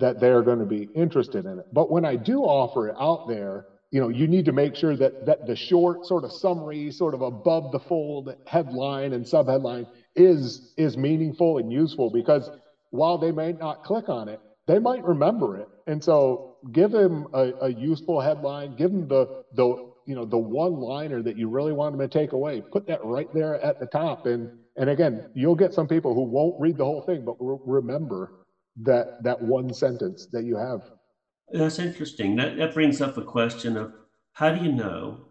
[0.00, 1.66] that they're going to be interested in it.
[1.72, 4.96] But when I do offer it out there, you know, you need to make sure
[4.96, 9.86] that that the short sort of summary, sort of above the fold headline and subheadline
[10.16, 12.50] is is meaningful and useful because
[12.90, 15.68] while they may not click on it, they might remember it.
[15.86, 16.40] And so
[16.72, 19.74] give them a, a useful headline, give them the the
[20.06, 22.62] you know the one liner that you really want them to take away.
[22.72, 26.22] Put that right there at the top and and again, you'll get some people who
[26.22, 28.30] won't read the whole thing but re- remember
[28.82, 30.82] that that one sentence that you have.
[31.52, 32.36] That's interesting.
[32.36, 33.92] That that brings up a question of
[34.32, 35.26] how do you know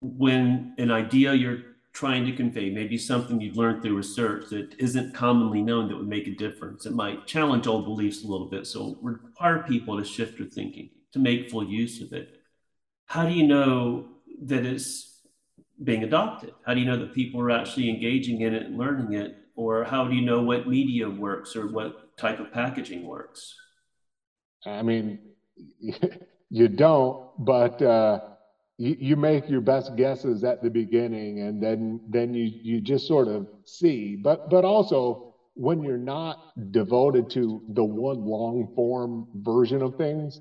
[0.00, 1.58] when an idea you're
[1.92, 6.08] trying to convey, maybe something you've learned through research that isn't commonly known that would
[6.08, 6.86] make a difference.
[6.86, 8.66] It might challenge old beliefs a little bit.
[8.66, 12.40] So require people to shift their thinking, to make full use of it.
[13.06, 14.08] How do you know
[14.42, 15.20] that it's
[15.82, 16.52] being adopted?
[16.64, 19.36] How do you know that people are actually engaging in it and learning it?
[19.56, 23.54] Or how do you know what media works or what type of packaging works?
[24.66, 25.18] I mean,
[26.50, 28.18] you don't, but uh,
[28.78, 33.06] you, you make your best guesses at the beginning, and then then you you just
[33.06, 34.16] sort of see.
[34.16, 36.38] But but also when you're not
[36.70, 40.40] devoted to the one long form version of things,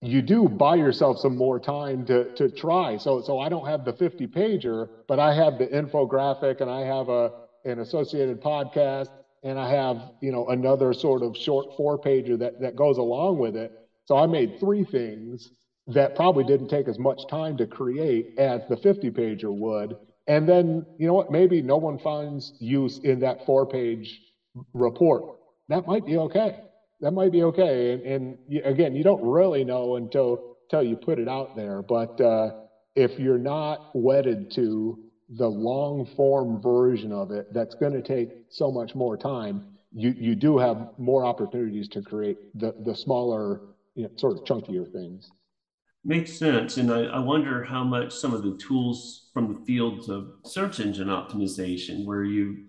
[0.00, 2.96] you do buy yourself some more time to to try.
[2.96, 6.82] So so I don't have the 50 pager, but I have the infographic, and I
[6.82, 7.30] have a
[7.64, 9.08] an associated podcast
[9.44, 13.38] and I have, you know, another sort of short four pager that, that goes along
[13.38, 13.72] with it.
[14.06, 15.50] So I made three things
[15.86, 19.96] that probably didn't take as much time to create as the 50 pager would.
[20.26, 24.18] And then, you know what, maybe no one finds use in that four page
[24.72, 25.36] report.
[25.68, 26.60] That might be okay.
[27.00, 27.92] That might be okay.
[27.92, 31.82] And, and again, you don't really know until, until you put it out there.
[31.82, 32.50] But uh,
[32.96, 34.98] if you're not wedded to
[35.28, 40.14] the long form version of it that's going to take so much more time you
[40.18, 43.60] you do have more opportunities to create the the smaller
[43.94, 45.30] you know, sort of chunkier things.
[46.04, 50.08] Makes sense and I, I wonder how much some of the tools from the fields
[50.08, 52.66] of search engine optimization where you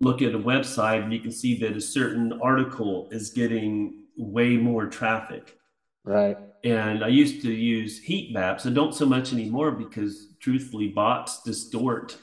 [0.00, 4.56] look at a website and you can see that a certain article is getting way
[4.56, 5.58] more traffic.
[6.04, 8.66] Right and I used to use heat maps.
[8.66, 12.16] I don't so much anymore because truthfully, bots distort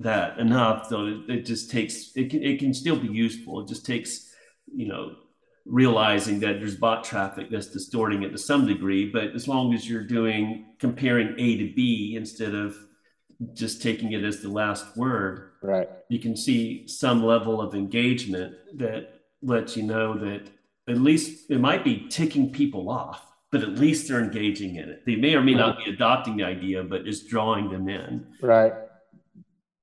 [0.00, 3.60] that enough so it, it just takes it can it can still be useful.
[3.60, 4.30] It just takes,
[4.74, 5.16] you know,
[5.66, 9.10] realizing that there's bot traffic that's distorting it to some degree.
[9.10, 12.76] But as long as you're doing comparing A to B instead of
[13.52, 15.88] just taking it as the last word, right?
[16.08, 20.48] You can see some level of engagement that lets you know that
[20.88, 25.06] at least it might be ticking people off but at least they're engaging in it.
[25.06, 28.26] They may or may not be adopting the idea, but it's drawing them in.
[28.42, 28.72] Right.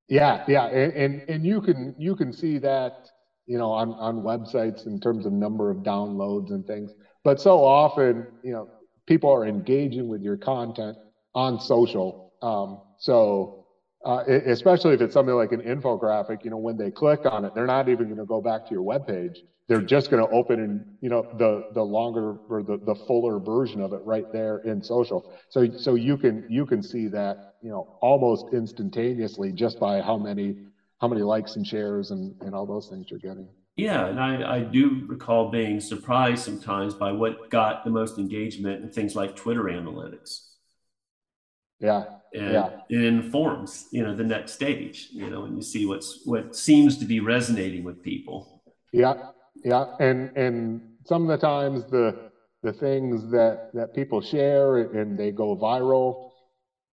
[0.09, 3.07] Yeah, yeah, and, and and you can you can see that
[3.45, 6.91] you know on on websites in terms of number of downloads and things.
[7.24, 8.67] But so often, you know,
[9.07, 10.97] people are engaging with your content
[11.34, 12.34] on social.
[12.41, 13.61] Um, so
[14.04, 17.54] uh, especially if it's something like an infographic, you know, when they click on it,
[17.54, 19.43] they're not even going to go back to your web page.
[19.68, 23.39] They're just going to open in you know the the longer or the, the fuller
[23.39, 25.32] version of it right there in social.
[25.49, 30.18] So so you can you can see that you know almost instantaneously just by how
[30.18, 30.56] many
[30.99, 33.47] how many likes and shares and and all those things you're getting.
[33.78, 38.84] Yeah and i i do recall being surprised sometimes by what got the most engagement
[38.84, 40.51] in things like twitter analytics
[41.82, 42.03] yeah
[42.34, 42.69] and yeah.
[42.89, 46.97] it informs you know the next stage you know and you see what's what seems
[46.97, 48.61] to be resonating with people
[48.93, 49.32] yeah
[49.63, 52.32] yeah, and and some of the times the
[52.63, 56.32] the things that that people share and they go viral,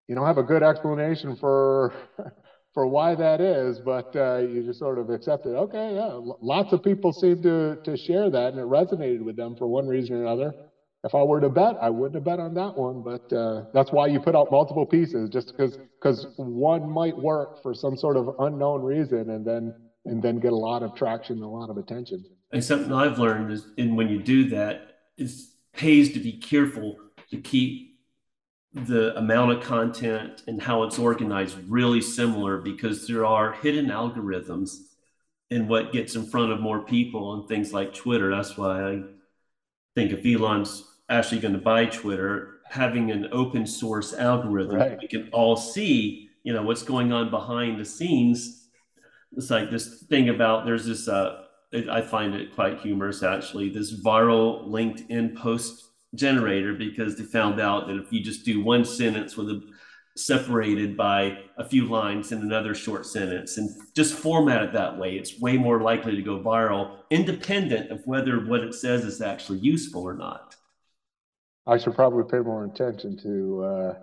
[0.07, 1.93] you don't have a good explanation for
[2.73, 5.49] for why that is, but uh, you just sort of accept it.
[5.49, 9.55] Okay, yeah, lots of people seem to to share that, and it resonated with them
[9.55, 10.53] for one reason or another.
[11.03, 13.91] If I were to bet, I wouldn't have bet on that one, but uh, that's
[13.91, 18.17] why you put out multiple pieces, just because because one might work for some sort
[18.17, 19.73] of unknown reason, and then
[20.05, 23.19] and then get a lot of traction, and a lot of attention and something I've
[23.19, 25.29] learned is, and when you do that, it
[25.73, 26.97] pays to be careful
[27.29, 27.99] to keep
[28.73, 34.77] the amount of content and how it's organized really similar because there are hidden algorithms
[35.49, 38.29] in what gets in front of more people and things like Twitter.
[38.29, 39.01] That's why I
[39.95, 44.97] think if Elon's actually going to buy Twitter, having an open source algorithm right.
[45.01, 48.67] we can all see, you know, what's going on behind the scenes.
[49.35, 53.69] It's like this thing about there's this uh, it, I find it quite humorous actually.
[53.69, 55.85] This viral LinkedIn post
[56.15, 59.61] generator because they found out that if you just do one sentence with a
[60.19, 65.15] separated by a few lines in another short sentence and just format it that way.
[65.15, 69.59] It's way more likely to go viral, independent of whether what it says is actually
[69.59, 70.55] useful or not.
[71.69, 73.93] I should probably pay more attention to uh,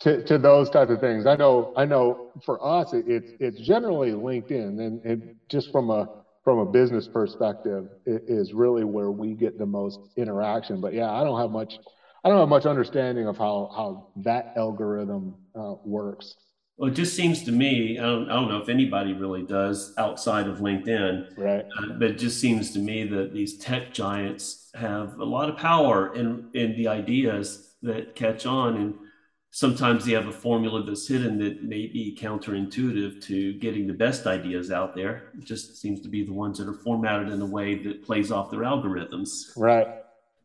[0.00, 1.26] to, to those type of things.
[1.26, 5.90] I know I know for us it, it's it's generally LinkedIn, and, and just from
[5.90, 6.08] a
[6.42, 10.80] from a business perspective, it is really where we get the most interaction.
[10.80, 11.78] But yeah, I don't have much
[12.24, 16.34] I don't have much understanding of how how that algorithm uh, works.
[16.76, 19.92] Well, it just seems to me, I don't, I don't know if anybody really does
[19.98, 21.64] outside of LinkedIn, right?
[21.76, 25.56] Uh, but it just seems to me that these tech giants have a lot of
[25.56, 28.94] power in in the ideas that catch on, and
[29.50, 34.26] sometimes they have a formula that's hidden that may be counterintuitive to getting the best
[34.26, 35.30] ideas out there.
[35.38, 38.32] It just seems to be the ones that are formatted in a way that plays
[38.32, 39.52] off their algorithms.
[39.56, 39.88] Right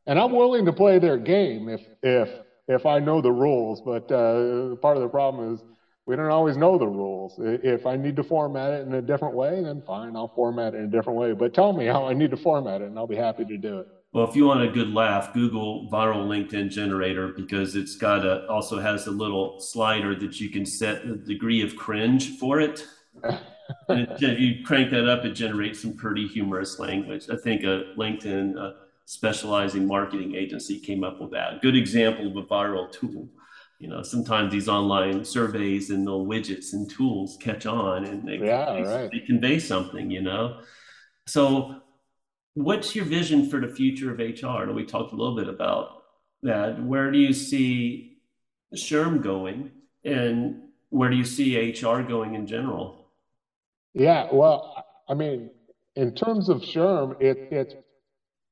[0.06, 2.30] and I'm willing to play their game if if
[2.68, 3.82] if I know the rules.
[3.82, 5.64] But uh, part of the problem is
[6.06, 7.36] we don't always know the rules.
[7.40, 10.78] If I need to format it in a different way, then fine, I'll format it
[10.78, 11.32] in a different way.
[11.34, 13.80] But tell me how I need to format it, and I'll be happy to do
[13.80, 13.88] it.
[14.14, 18.48] Well, if you want a good laugh, Google viral LinkedIn generator because it's got a
[18.48, 22.86] also has a little slider that you can set the degree of cringe for it.
[23.24, 27.28] and if you crank that up, it generates some pretty humorous language.
[27.32, 28.74] I think a LinkedIn uh,
[29.06, 31.64] specializing marketing agency came up with that.
[31.64, 33.28] Good example of a viral tool.
[33.80, 38.38] You know, sometimes these online surveys and little widgets and tools catch on and they,
[38.38, 39.10] yeah, they, right.
[39.12, 40.62] they convey something, you know.
[41.26, 41.82] So
[42.56, 44.72] what's your vision for the future of HR?
[44.72, 46.04] We talked a little bit about
[46.44, 46.84] that.
[46.84, 48.18] Where do you see
[48.76, 49.72] SHRM going
[50.04, 53.08] and where do you see HR going in general?
[53.94, 55.50] Yeah, well, I mean,
[55.96, 57.76] in terms of SHRM, it, it's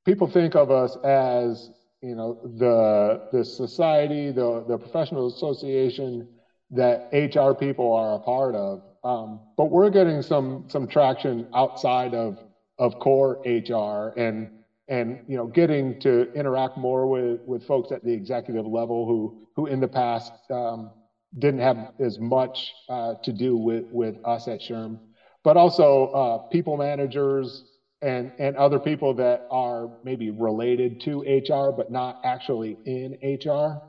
[0.06, 1.70] people think of us as
[2.02, 6.28] you know the the society, the the professional association
[6.72, 8.84] that HR people are a part of.
[9.04, 12.40] Um, but we're getting some some traction outside of
[12.82, 14.50] of core HR and
[14.88, 19.48] and you know getting to interact more with with folks at the executive level who
[19.56, 20.90] who in the past um,
[21.38, 24.98] didn't have as much uh, to do with with us at SHRM,
[25.44, 27.64] but also uh, people managers,
[28.02, 33.80] and and other people that are maybe related to HR but not actually in HR.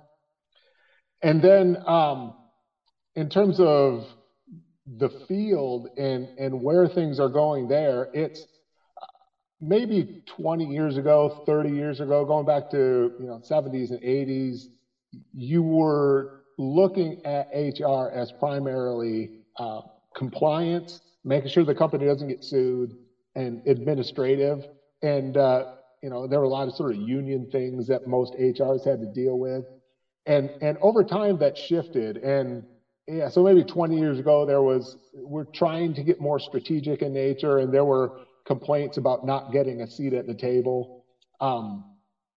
[1.23, 2.35] And then um,
[3.15, 4.05] in terms of
[4.99, 8.47] the field and and where things are going there, it's
[9.63, 14.69] maybe 20 years ago, 30 years ago, going back to you know 70s and 80s,
[15.33, 19.81] you were looking at HR as primarily uh,
[20.15, 22.95] compliance, making sure the company doesn't get sued,
[23.35, 24.67] and administrative.
[25.03, 25.65] And, uh,
[26.03, 29.01] you know, there were a lot of sort of union things that most HRs had
[29.01, 29.65] to deal with.
[30.27, 32.19] And, and over time that shifted.
[32.19, 32.65] And
[33.09, 37.13] yeah, so maybe 20 years ago, there was, we're trying to get more strategic in
[37.13, 38.13] nature, and there were
[38.45, 41.05] complaints about not getting a seat at the table.
[41.41, 41.85] Um,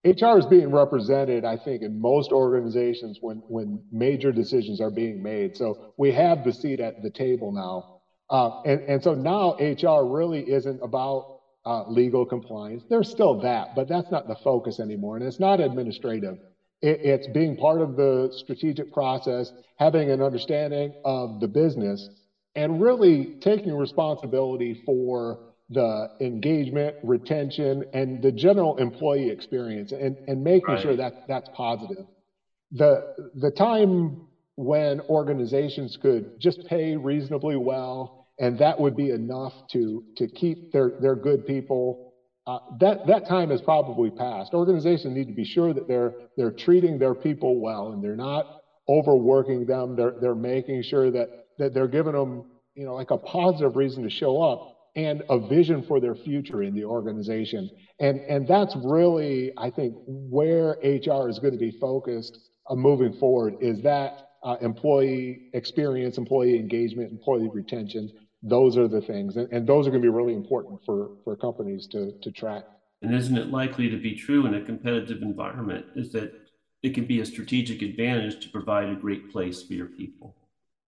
[0.05, 5.21] HR is being represented, I think, in most organizations when, when major decisions are being
[5.21, 5.57] made.
[5.57, 7.83] So we have the seat at the table now.
[8.29, 11.25] Uh, and, and so now HR really isn't about
[11.65, 12.83] uh, legal compliance.
[12.87, 15.17] There's still that, but that's not the focus anymore.
[15.17, 16.37] And it's not administrative.
[16.81, 22.09] It, it's being part of the strategic process, having an understanding of the business,
[22.55, 25.39] and really taking responsibility for
[25.69, 30.81] the engagement, retention, and the general employee experience, and, and making right.
[30.81, 32.05] sure that that's positive.
[32.71, 33.01] The
[33.35, 34.17] the time
[34.55, 40.59] when organizations could just pay reasonably well and that would be enough to to keep
[40.71, 41.99] their their good people
[42.47, 46.51] uh, that that time has probably passed organizations need to be sure that they're they're
[46.51, 48.45] treating their people well and they're not
[48.89, 52.43] overworking them they're they're making sure that that they're giving them
[52.75, 56.63] you know like a positive reason to show up and a vision for their future
[56.63, 57.69] in the organization
[57.99, 62.39] and and that's really i think where hr is going to be focused
[62.69, 68.11] uh, moving forward is that uh, employee experience, employee engagement, employee retention.
[68.43, 71.35] Those are the things, and, and those are going to be really important for for
[71.35, 72.63] companies to to track.
[73.01, 75.85] And isn't it likely to be true in a competitive environment?
[75.95, 76.31] Is that
[76.83, 80.35] it can be a strategic advantage to provide a great place for your people.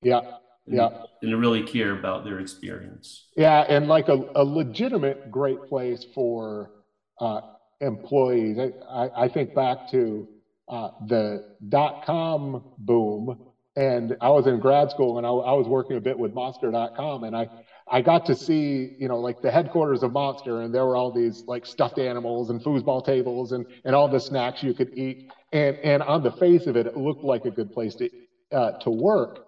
[0.04, 0.22] Yeah,
[0.68, 0.90] yeah,
[1.22, 3.28] and to really care about their experience.
[3.36, 6.72] Yeah, and like a, a legitimate great place for
[7.20, 7.42] uh,
[7.82, 8.58] employees.
[8.60, 10.28] I, I, I think back to
[10.68, 13.48] uh, the dot com boom
[13.78, 17.24] and I was in grad school and I, I, was working a bit with monster.com
[17.24, 17.48] and I,
[17.90, 21.12] I got to see, you know, like the headquarters of Monster and there were all
[21.12, 25.32] these like stuffed animals and foosball tables and, and all the snacks you could eat.
[25.54, 28.10] And, and on the face of it, it looked like a good place to,
[28.52, 29.47] uh, to work.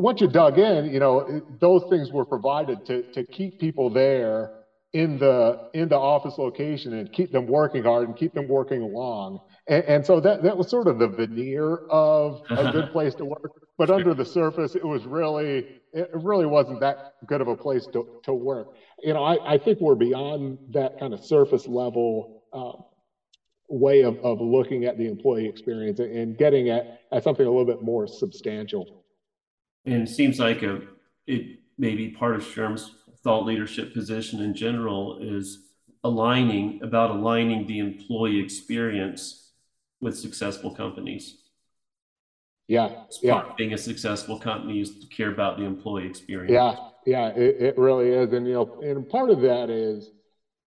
[0.00, 4.52] Once you dug in, you know those things were provided to to keep people there
[4.92, 8.92] in the in the office location and keep them working hard and keep them working
[8.92, 9.40] long.
[9.68, 13.24] And, and so that that was sort of the veneer of a good place to
[13.24, 13.52] work.
[13.78, 17.86] But under the surface, it was really it really wasn't that good of a place
[17.92, 18.68] to, to work.
[19.02, 22.82] You know, I, I think we're beyond that kind of surface level uh,
[23.68, 27.66] way of, of looking at the employee experience and getting at, at something a little
[27.66, 28.99] bit more substantial.
[29.84, 30.82] And it seems like a
[31.26, 35.66] it may be part of SHRM's thought leadership position in general is
[36.04, 39.52] aligning about aligning the employee experience
[40.00, 41.36] with successful companies.
[42.68, 43.42] Yeah, yeah.
[43.58, 46.52] Being a successful company is to care about the employee experience.
[46.52, 50.10] Yeah, yeah, it, it really is, and you know, and part of that is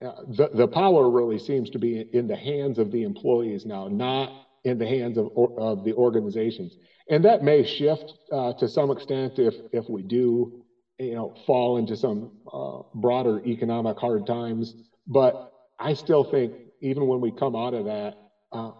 [0.05, 3.87] uh, the, the power really seems to be in the hands of the employees now,
[3.87, 6.77] not in the hands of, of the organizations.
[7.09, 10.63] And that may shift uh, to some extent if, if we do,
[10.99, 14.73] you know, fall into some uh, broader economic hard times.
[15.05, 15.35] But
[15.79, 18.15] I still think even when we come out of that,
[18.51, 18.71] uh,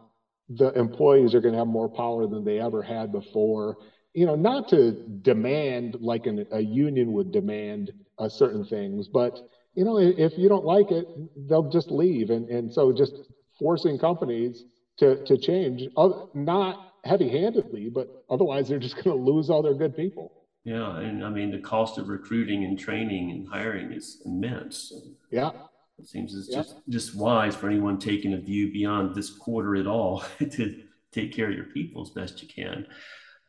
[0.50, 3.78] the employees are going to have more power than they ever had before.
[4.14, 9.40] You know, not to demand like an, a union would demand uh, certain things, but
[9.74, 11.08] you know, if you don't like it,
[11.50, 12.30] they'll just leave.
[12.30, 13.16] And, and so just
[13.58, 14.64] forcing companies
[14.98, 15.88] to, to change,
[16.34, 20.32] not heavy handedly, but otherwise they're just going to lose all their good people.
[20.64, 21.00] Yeah.
[21.00, 24.94] And I mean, the cost of recruiting and training and hiring is immense.
[25.30, 25.52] Yeah.
[26.00, 26.58] It seems it's yeah.
[26.58, 31.34] just, just wise for anyone taking a view beyond this quarter at all to take
[31.34, 32.88] care of your people as best you can.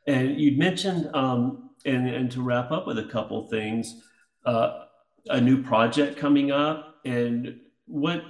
[0.07, 4.03] And you mentioned, um, and, and to wrap up with a couple things,
[4.45, 4.84] uh,
[5.30, 8.22] a new project coming up and what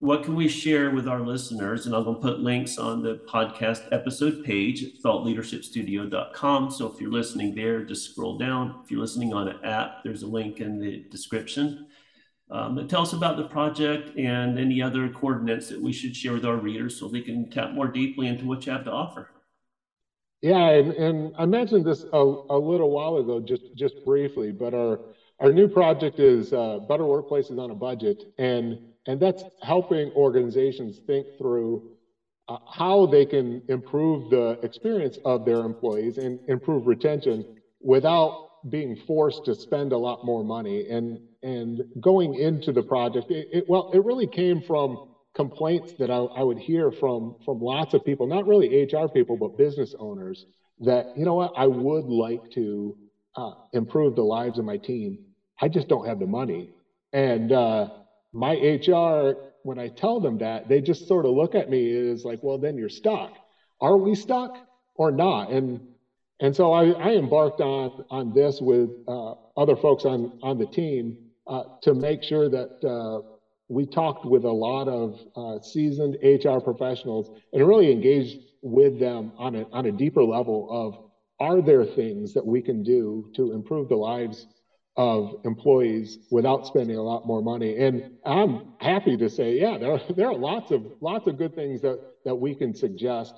[0.00, 1.86] what can we share with our listeners?
[1.86, 7.10] And i'm going to put links on the podcast episode page thoughtleadershipstudio.com so if you're
[7.10, 8.80] listening there just scroll down.
[8.84, 11.86] If you're listening on an app there's a link in the description.
[12.50, 16.46] Um, tell us about the project and any other coordinates that we should share with
[16.46, 19.30] our readers so they can tap more deeply into what you have to offer.
[20.40, 24.72] Yeah and, and i mentioned this a, a little while ago just just briefly but
[24.72, 25.00] our
[25.40, 28.78] our new project is uh, Better Workplaces on a Budget, and,
[29.08, 31.82] and that's helping organizations think through
[32.48, 37.44] uh, how they can improve the experience of their employees and improve retention
[37.80, 38.32] without
[38.70, 40.86] being forced to spend a lot more money.
[40.88, 44.98] And, and going into the project, it, it well, it really came from
[45.34, 49.36] complaints that I, I would hear from, from lots of people, not really HR people,
[49.38, 50.46] but business owners,
[50.80, 52.96] that, you know what, I would like to
[53.36, 55.18] uh, improve the lives of my team
[55.60, 56.70] I just don't have the money.
[57.12, 57.88] And uh,
[58.32, 62.24] my HR, when I tell them that, they just sort of look at me as
[62.24, 63.32] like, well, then you're stuck.
[63.80, 64.56] Are we stuck
[64.94, 65.50] or not?
[65.50, 65.80] And
[66.40, 70.66] and so I, I embarked on on this with uh, other folks on on the
[70.66, 71.16] team
[71.46, 73.26] uh, to make sure that uh,
[73.68, 79.32] we talked with a lot of uh, seasoned HR professionals and really engaged with them
[79.36, 81.08] on a on a deeper level of
[81.40, 84.46] are there things that we can do to improve the lives
[84.98, 87.78] of employees without spending a lot more money.
[87.78, 91.54] And I'm happy to say, yeah, there are, there are lots of lots of good
[91.54, 93.34] things that that we can suggest,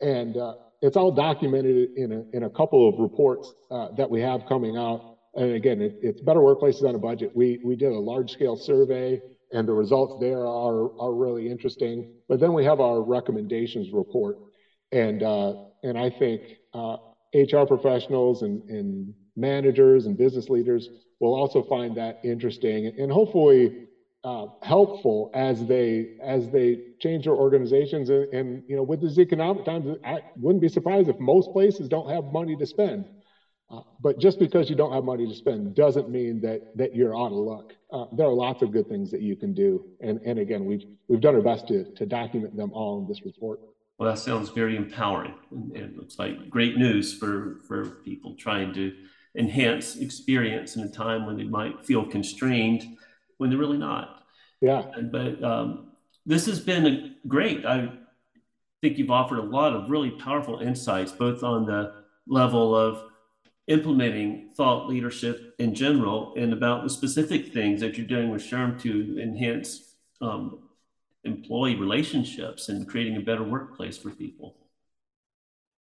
[0.00, 4.20] and uh, it's all documented in a in a couple of reports uh, that we
[4.20, 5.18] have coming out.
[5.34, 7.30] And again, it, it's better workplaces on a budget.
[7.34, 9.20] We we did a large scale survey,
[9.52, 12.10] and the results there are are really interesting.
[12.26, 14.38] But then we have our recommendations report,
[14.92, 15.52] and uh,
[15.82, 16.42] and I think
[16.74, 20.88] HR uh, professionals and and managers and business leaders
[21.20, 23.86] will also find that interesting and hopefully
[24.24, 29.18] uh, helpful as they as they change their organizations and, and, you know with these
[29.18, 33.04] economic times i wouldn't be surprised if most places don't have money to spend.
[33.72, 37.16] Uh, but just because you don't have money to spend doesn't mean that that you're
[37.16, 37.72] out of luck.
[37.90, 39.86] Uh, there are lots of good things that you can do.
[40.00, 43.24] And and again we've we've done our best to to document them all in this
[43.24, 43.60] report.
[43.98, 45.34] Well that sounds very empowering.
[45.74, 48.94] It looks like great news for for people trying to
[49.34, 52.96] enhance experience in a time when they might feel constrained
[53.38, 54.24] when they're really not.
[54.60, 54.84] Yeah.
[55.10, 55.92] But um,
[56.26, 57.64] this has been a great.
[57.66, 57.90] I
[58.80, 61.94] think you've offered a lot of really powerful insights, both on the
[62.26, 63.04] level of
[63.68, 68.80] implementing thought leadership in general and about the specific things that you're doing with SHRM
[68.82, 70.58] to enhance um,
[71.24, 74.56] employee relationships and creating a better workplace for people.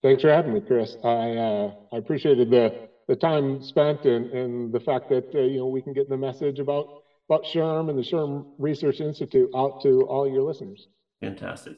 [0.04, 0.98] Thanks for having me, Chris.
[1.04, 5.60] I uh, I appreciated the the time spent and, and the fact that uh, you
[5.60, 9.82] know we can get the message about about SHRM and the SHRM Research Institute out
[9.82, 10.88] to all your listeners.
[11.22, 11.78] Fantastic.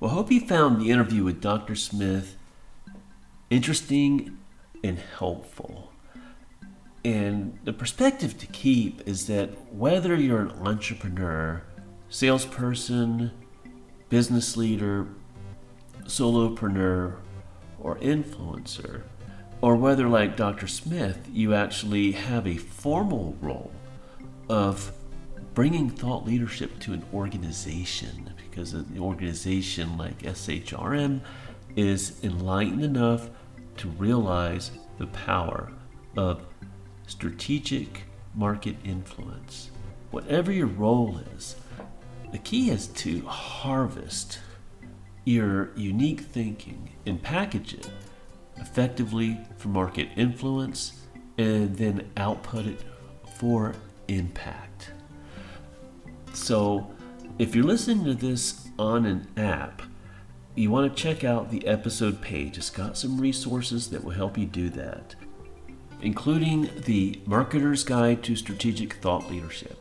[0.00, 1.76] Well, hope you found the interview with Dr.
[1.76, 2.36] Smith
[3.50, 4.38] interesting
[4.82, 5.92] and helpful.
[7.04, 11.62] And the perspective to keep is that whether you're an entrepreneur,
[12.08, 13.32] salesperson,
[14.08, 15.08] business leader,
[16.04, 17.16] solopreneur,
[17.80, 19.02] or influencer,
[19.62, 20.66] or whether, like Dr.
[20.66, 23.72] Smith, you actually have a formal role
[24.48, 24.92] of
[25.54, 31.20] bringing thought leadership to an organization, because an organization like SHRM
[31.76, 33.30] is enlightened enough
[33.76, 35.72] to realize the power
[36.16, 36.44] of
[37.06, 38.02] strategic
[38.34, 39.70] market influence.
[40.10, 41.56] Whatever your role is,
[42.32, 44.40] the key is to harvest
[45.24, 47.90] your unique thinking and package it
[48.62, 51.00] effectively for market influence
[51.36, 52.80] and then output it
[53.38, 53.74] for
[54.08, 54.92] impact.
[56.32, 56.90] So,
[57.38, 59.82] if you're listening to this on an app,
[60.54, 62.56] you want to check out the episode page.
[62.56, 65.14] It's got some resources that will help you do that,
[66.00, 69.78] including the Marketer's Guide to Strategic Thought Leadership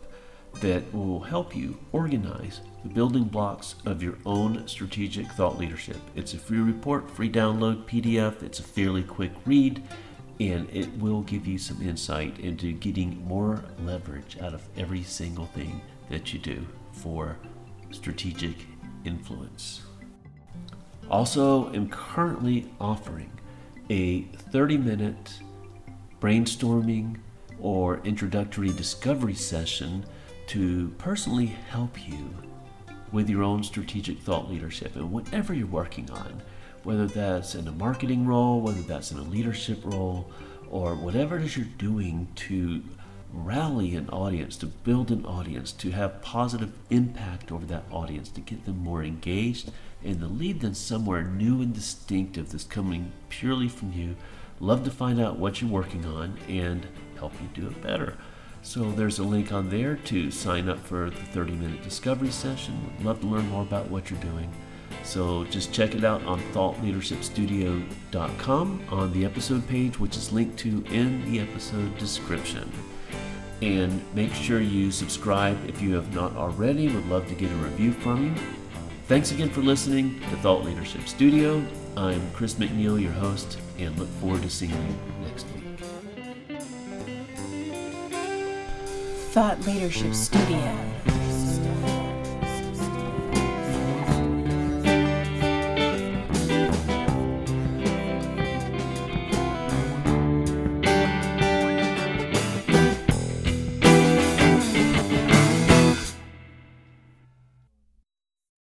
[0.62, 5.98] that will help you organize the building blocks of your own strategic thought leadership.
[6.16, 8.42] It's a free report, free download PDF.
[8.42, 9.84] It's a fairly quick read,
[10.40, 15.46] and it will give you some insight into getting more leverage out of every single
[15.48, 17.38] thing that you do for
[17.92, 18.56] strategic
[19.06, 19.82] influence.
[21.10, 23.32] Also, I'm currently offering
[23.90, 25.40] a 30 minute
[26.20, 27.18] brainstorming
[27.60, 30.06] or introductory discovery session
[30.48, 32.34] to personally help you
[33.12, 36.42] with your own strategic thought leadership and whatever you're working on,
[36.84, 40.32] whether that's in a marketing role, whether that's in a leadership role,
[40.70, 42.82] or whatever it is you're doing to
[43.34, 48.42] rally an audience, to build an audience, to have positive impact over that audience, to
[48.42, 49.72] get them more engaged
[50.04, 54.16] and to lead them somewhere new and distinctive that's coming purely from you.
[54.60, 58.18] Love to find out what you're working on and help you do it better.
[58.64, 62.80] So there's a link on there to sign up for the 30 minute discovery session.
[62.98, 64.50] Would love to learn more about what you're doing.
[65.04, 70.84] So just check it out on thoughtleadershipstudio.com on the episode page, which is linked to
[70.92, 72.72] in the episode description.
[73.62, 76.88] And make sure you subscribe if you have not already.
[76.88, 78.36] Would love to get a review from you.
[79.08, 81.66] Thanks again for listening to Thought Leadership Studio.
[81.98, 85.11] I'm Chris McNeil, your host, and look forward to seeing you
[89.32, 90.76] Thought Leadership Studio.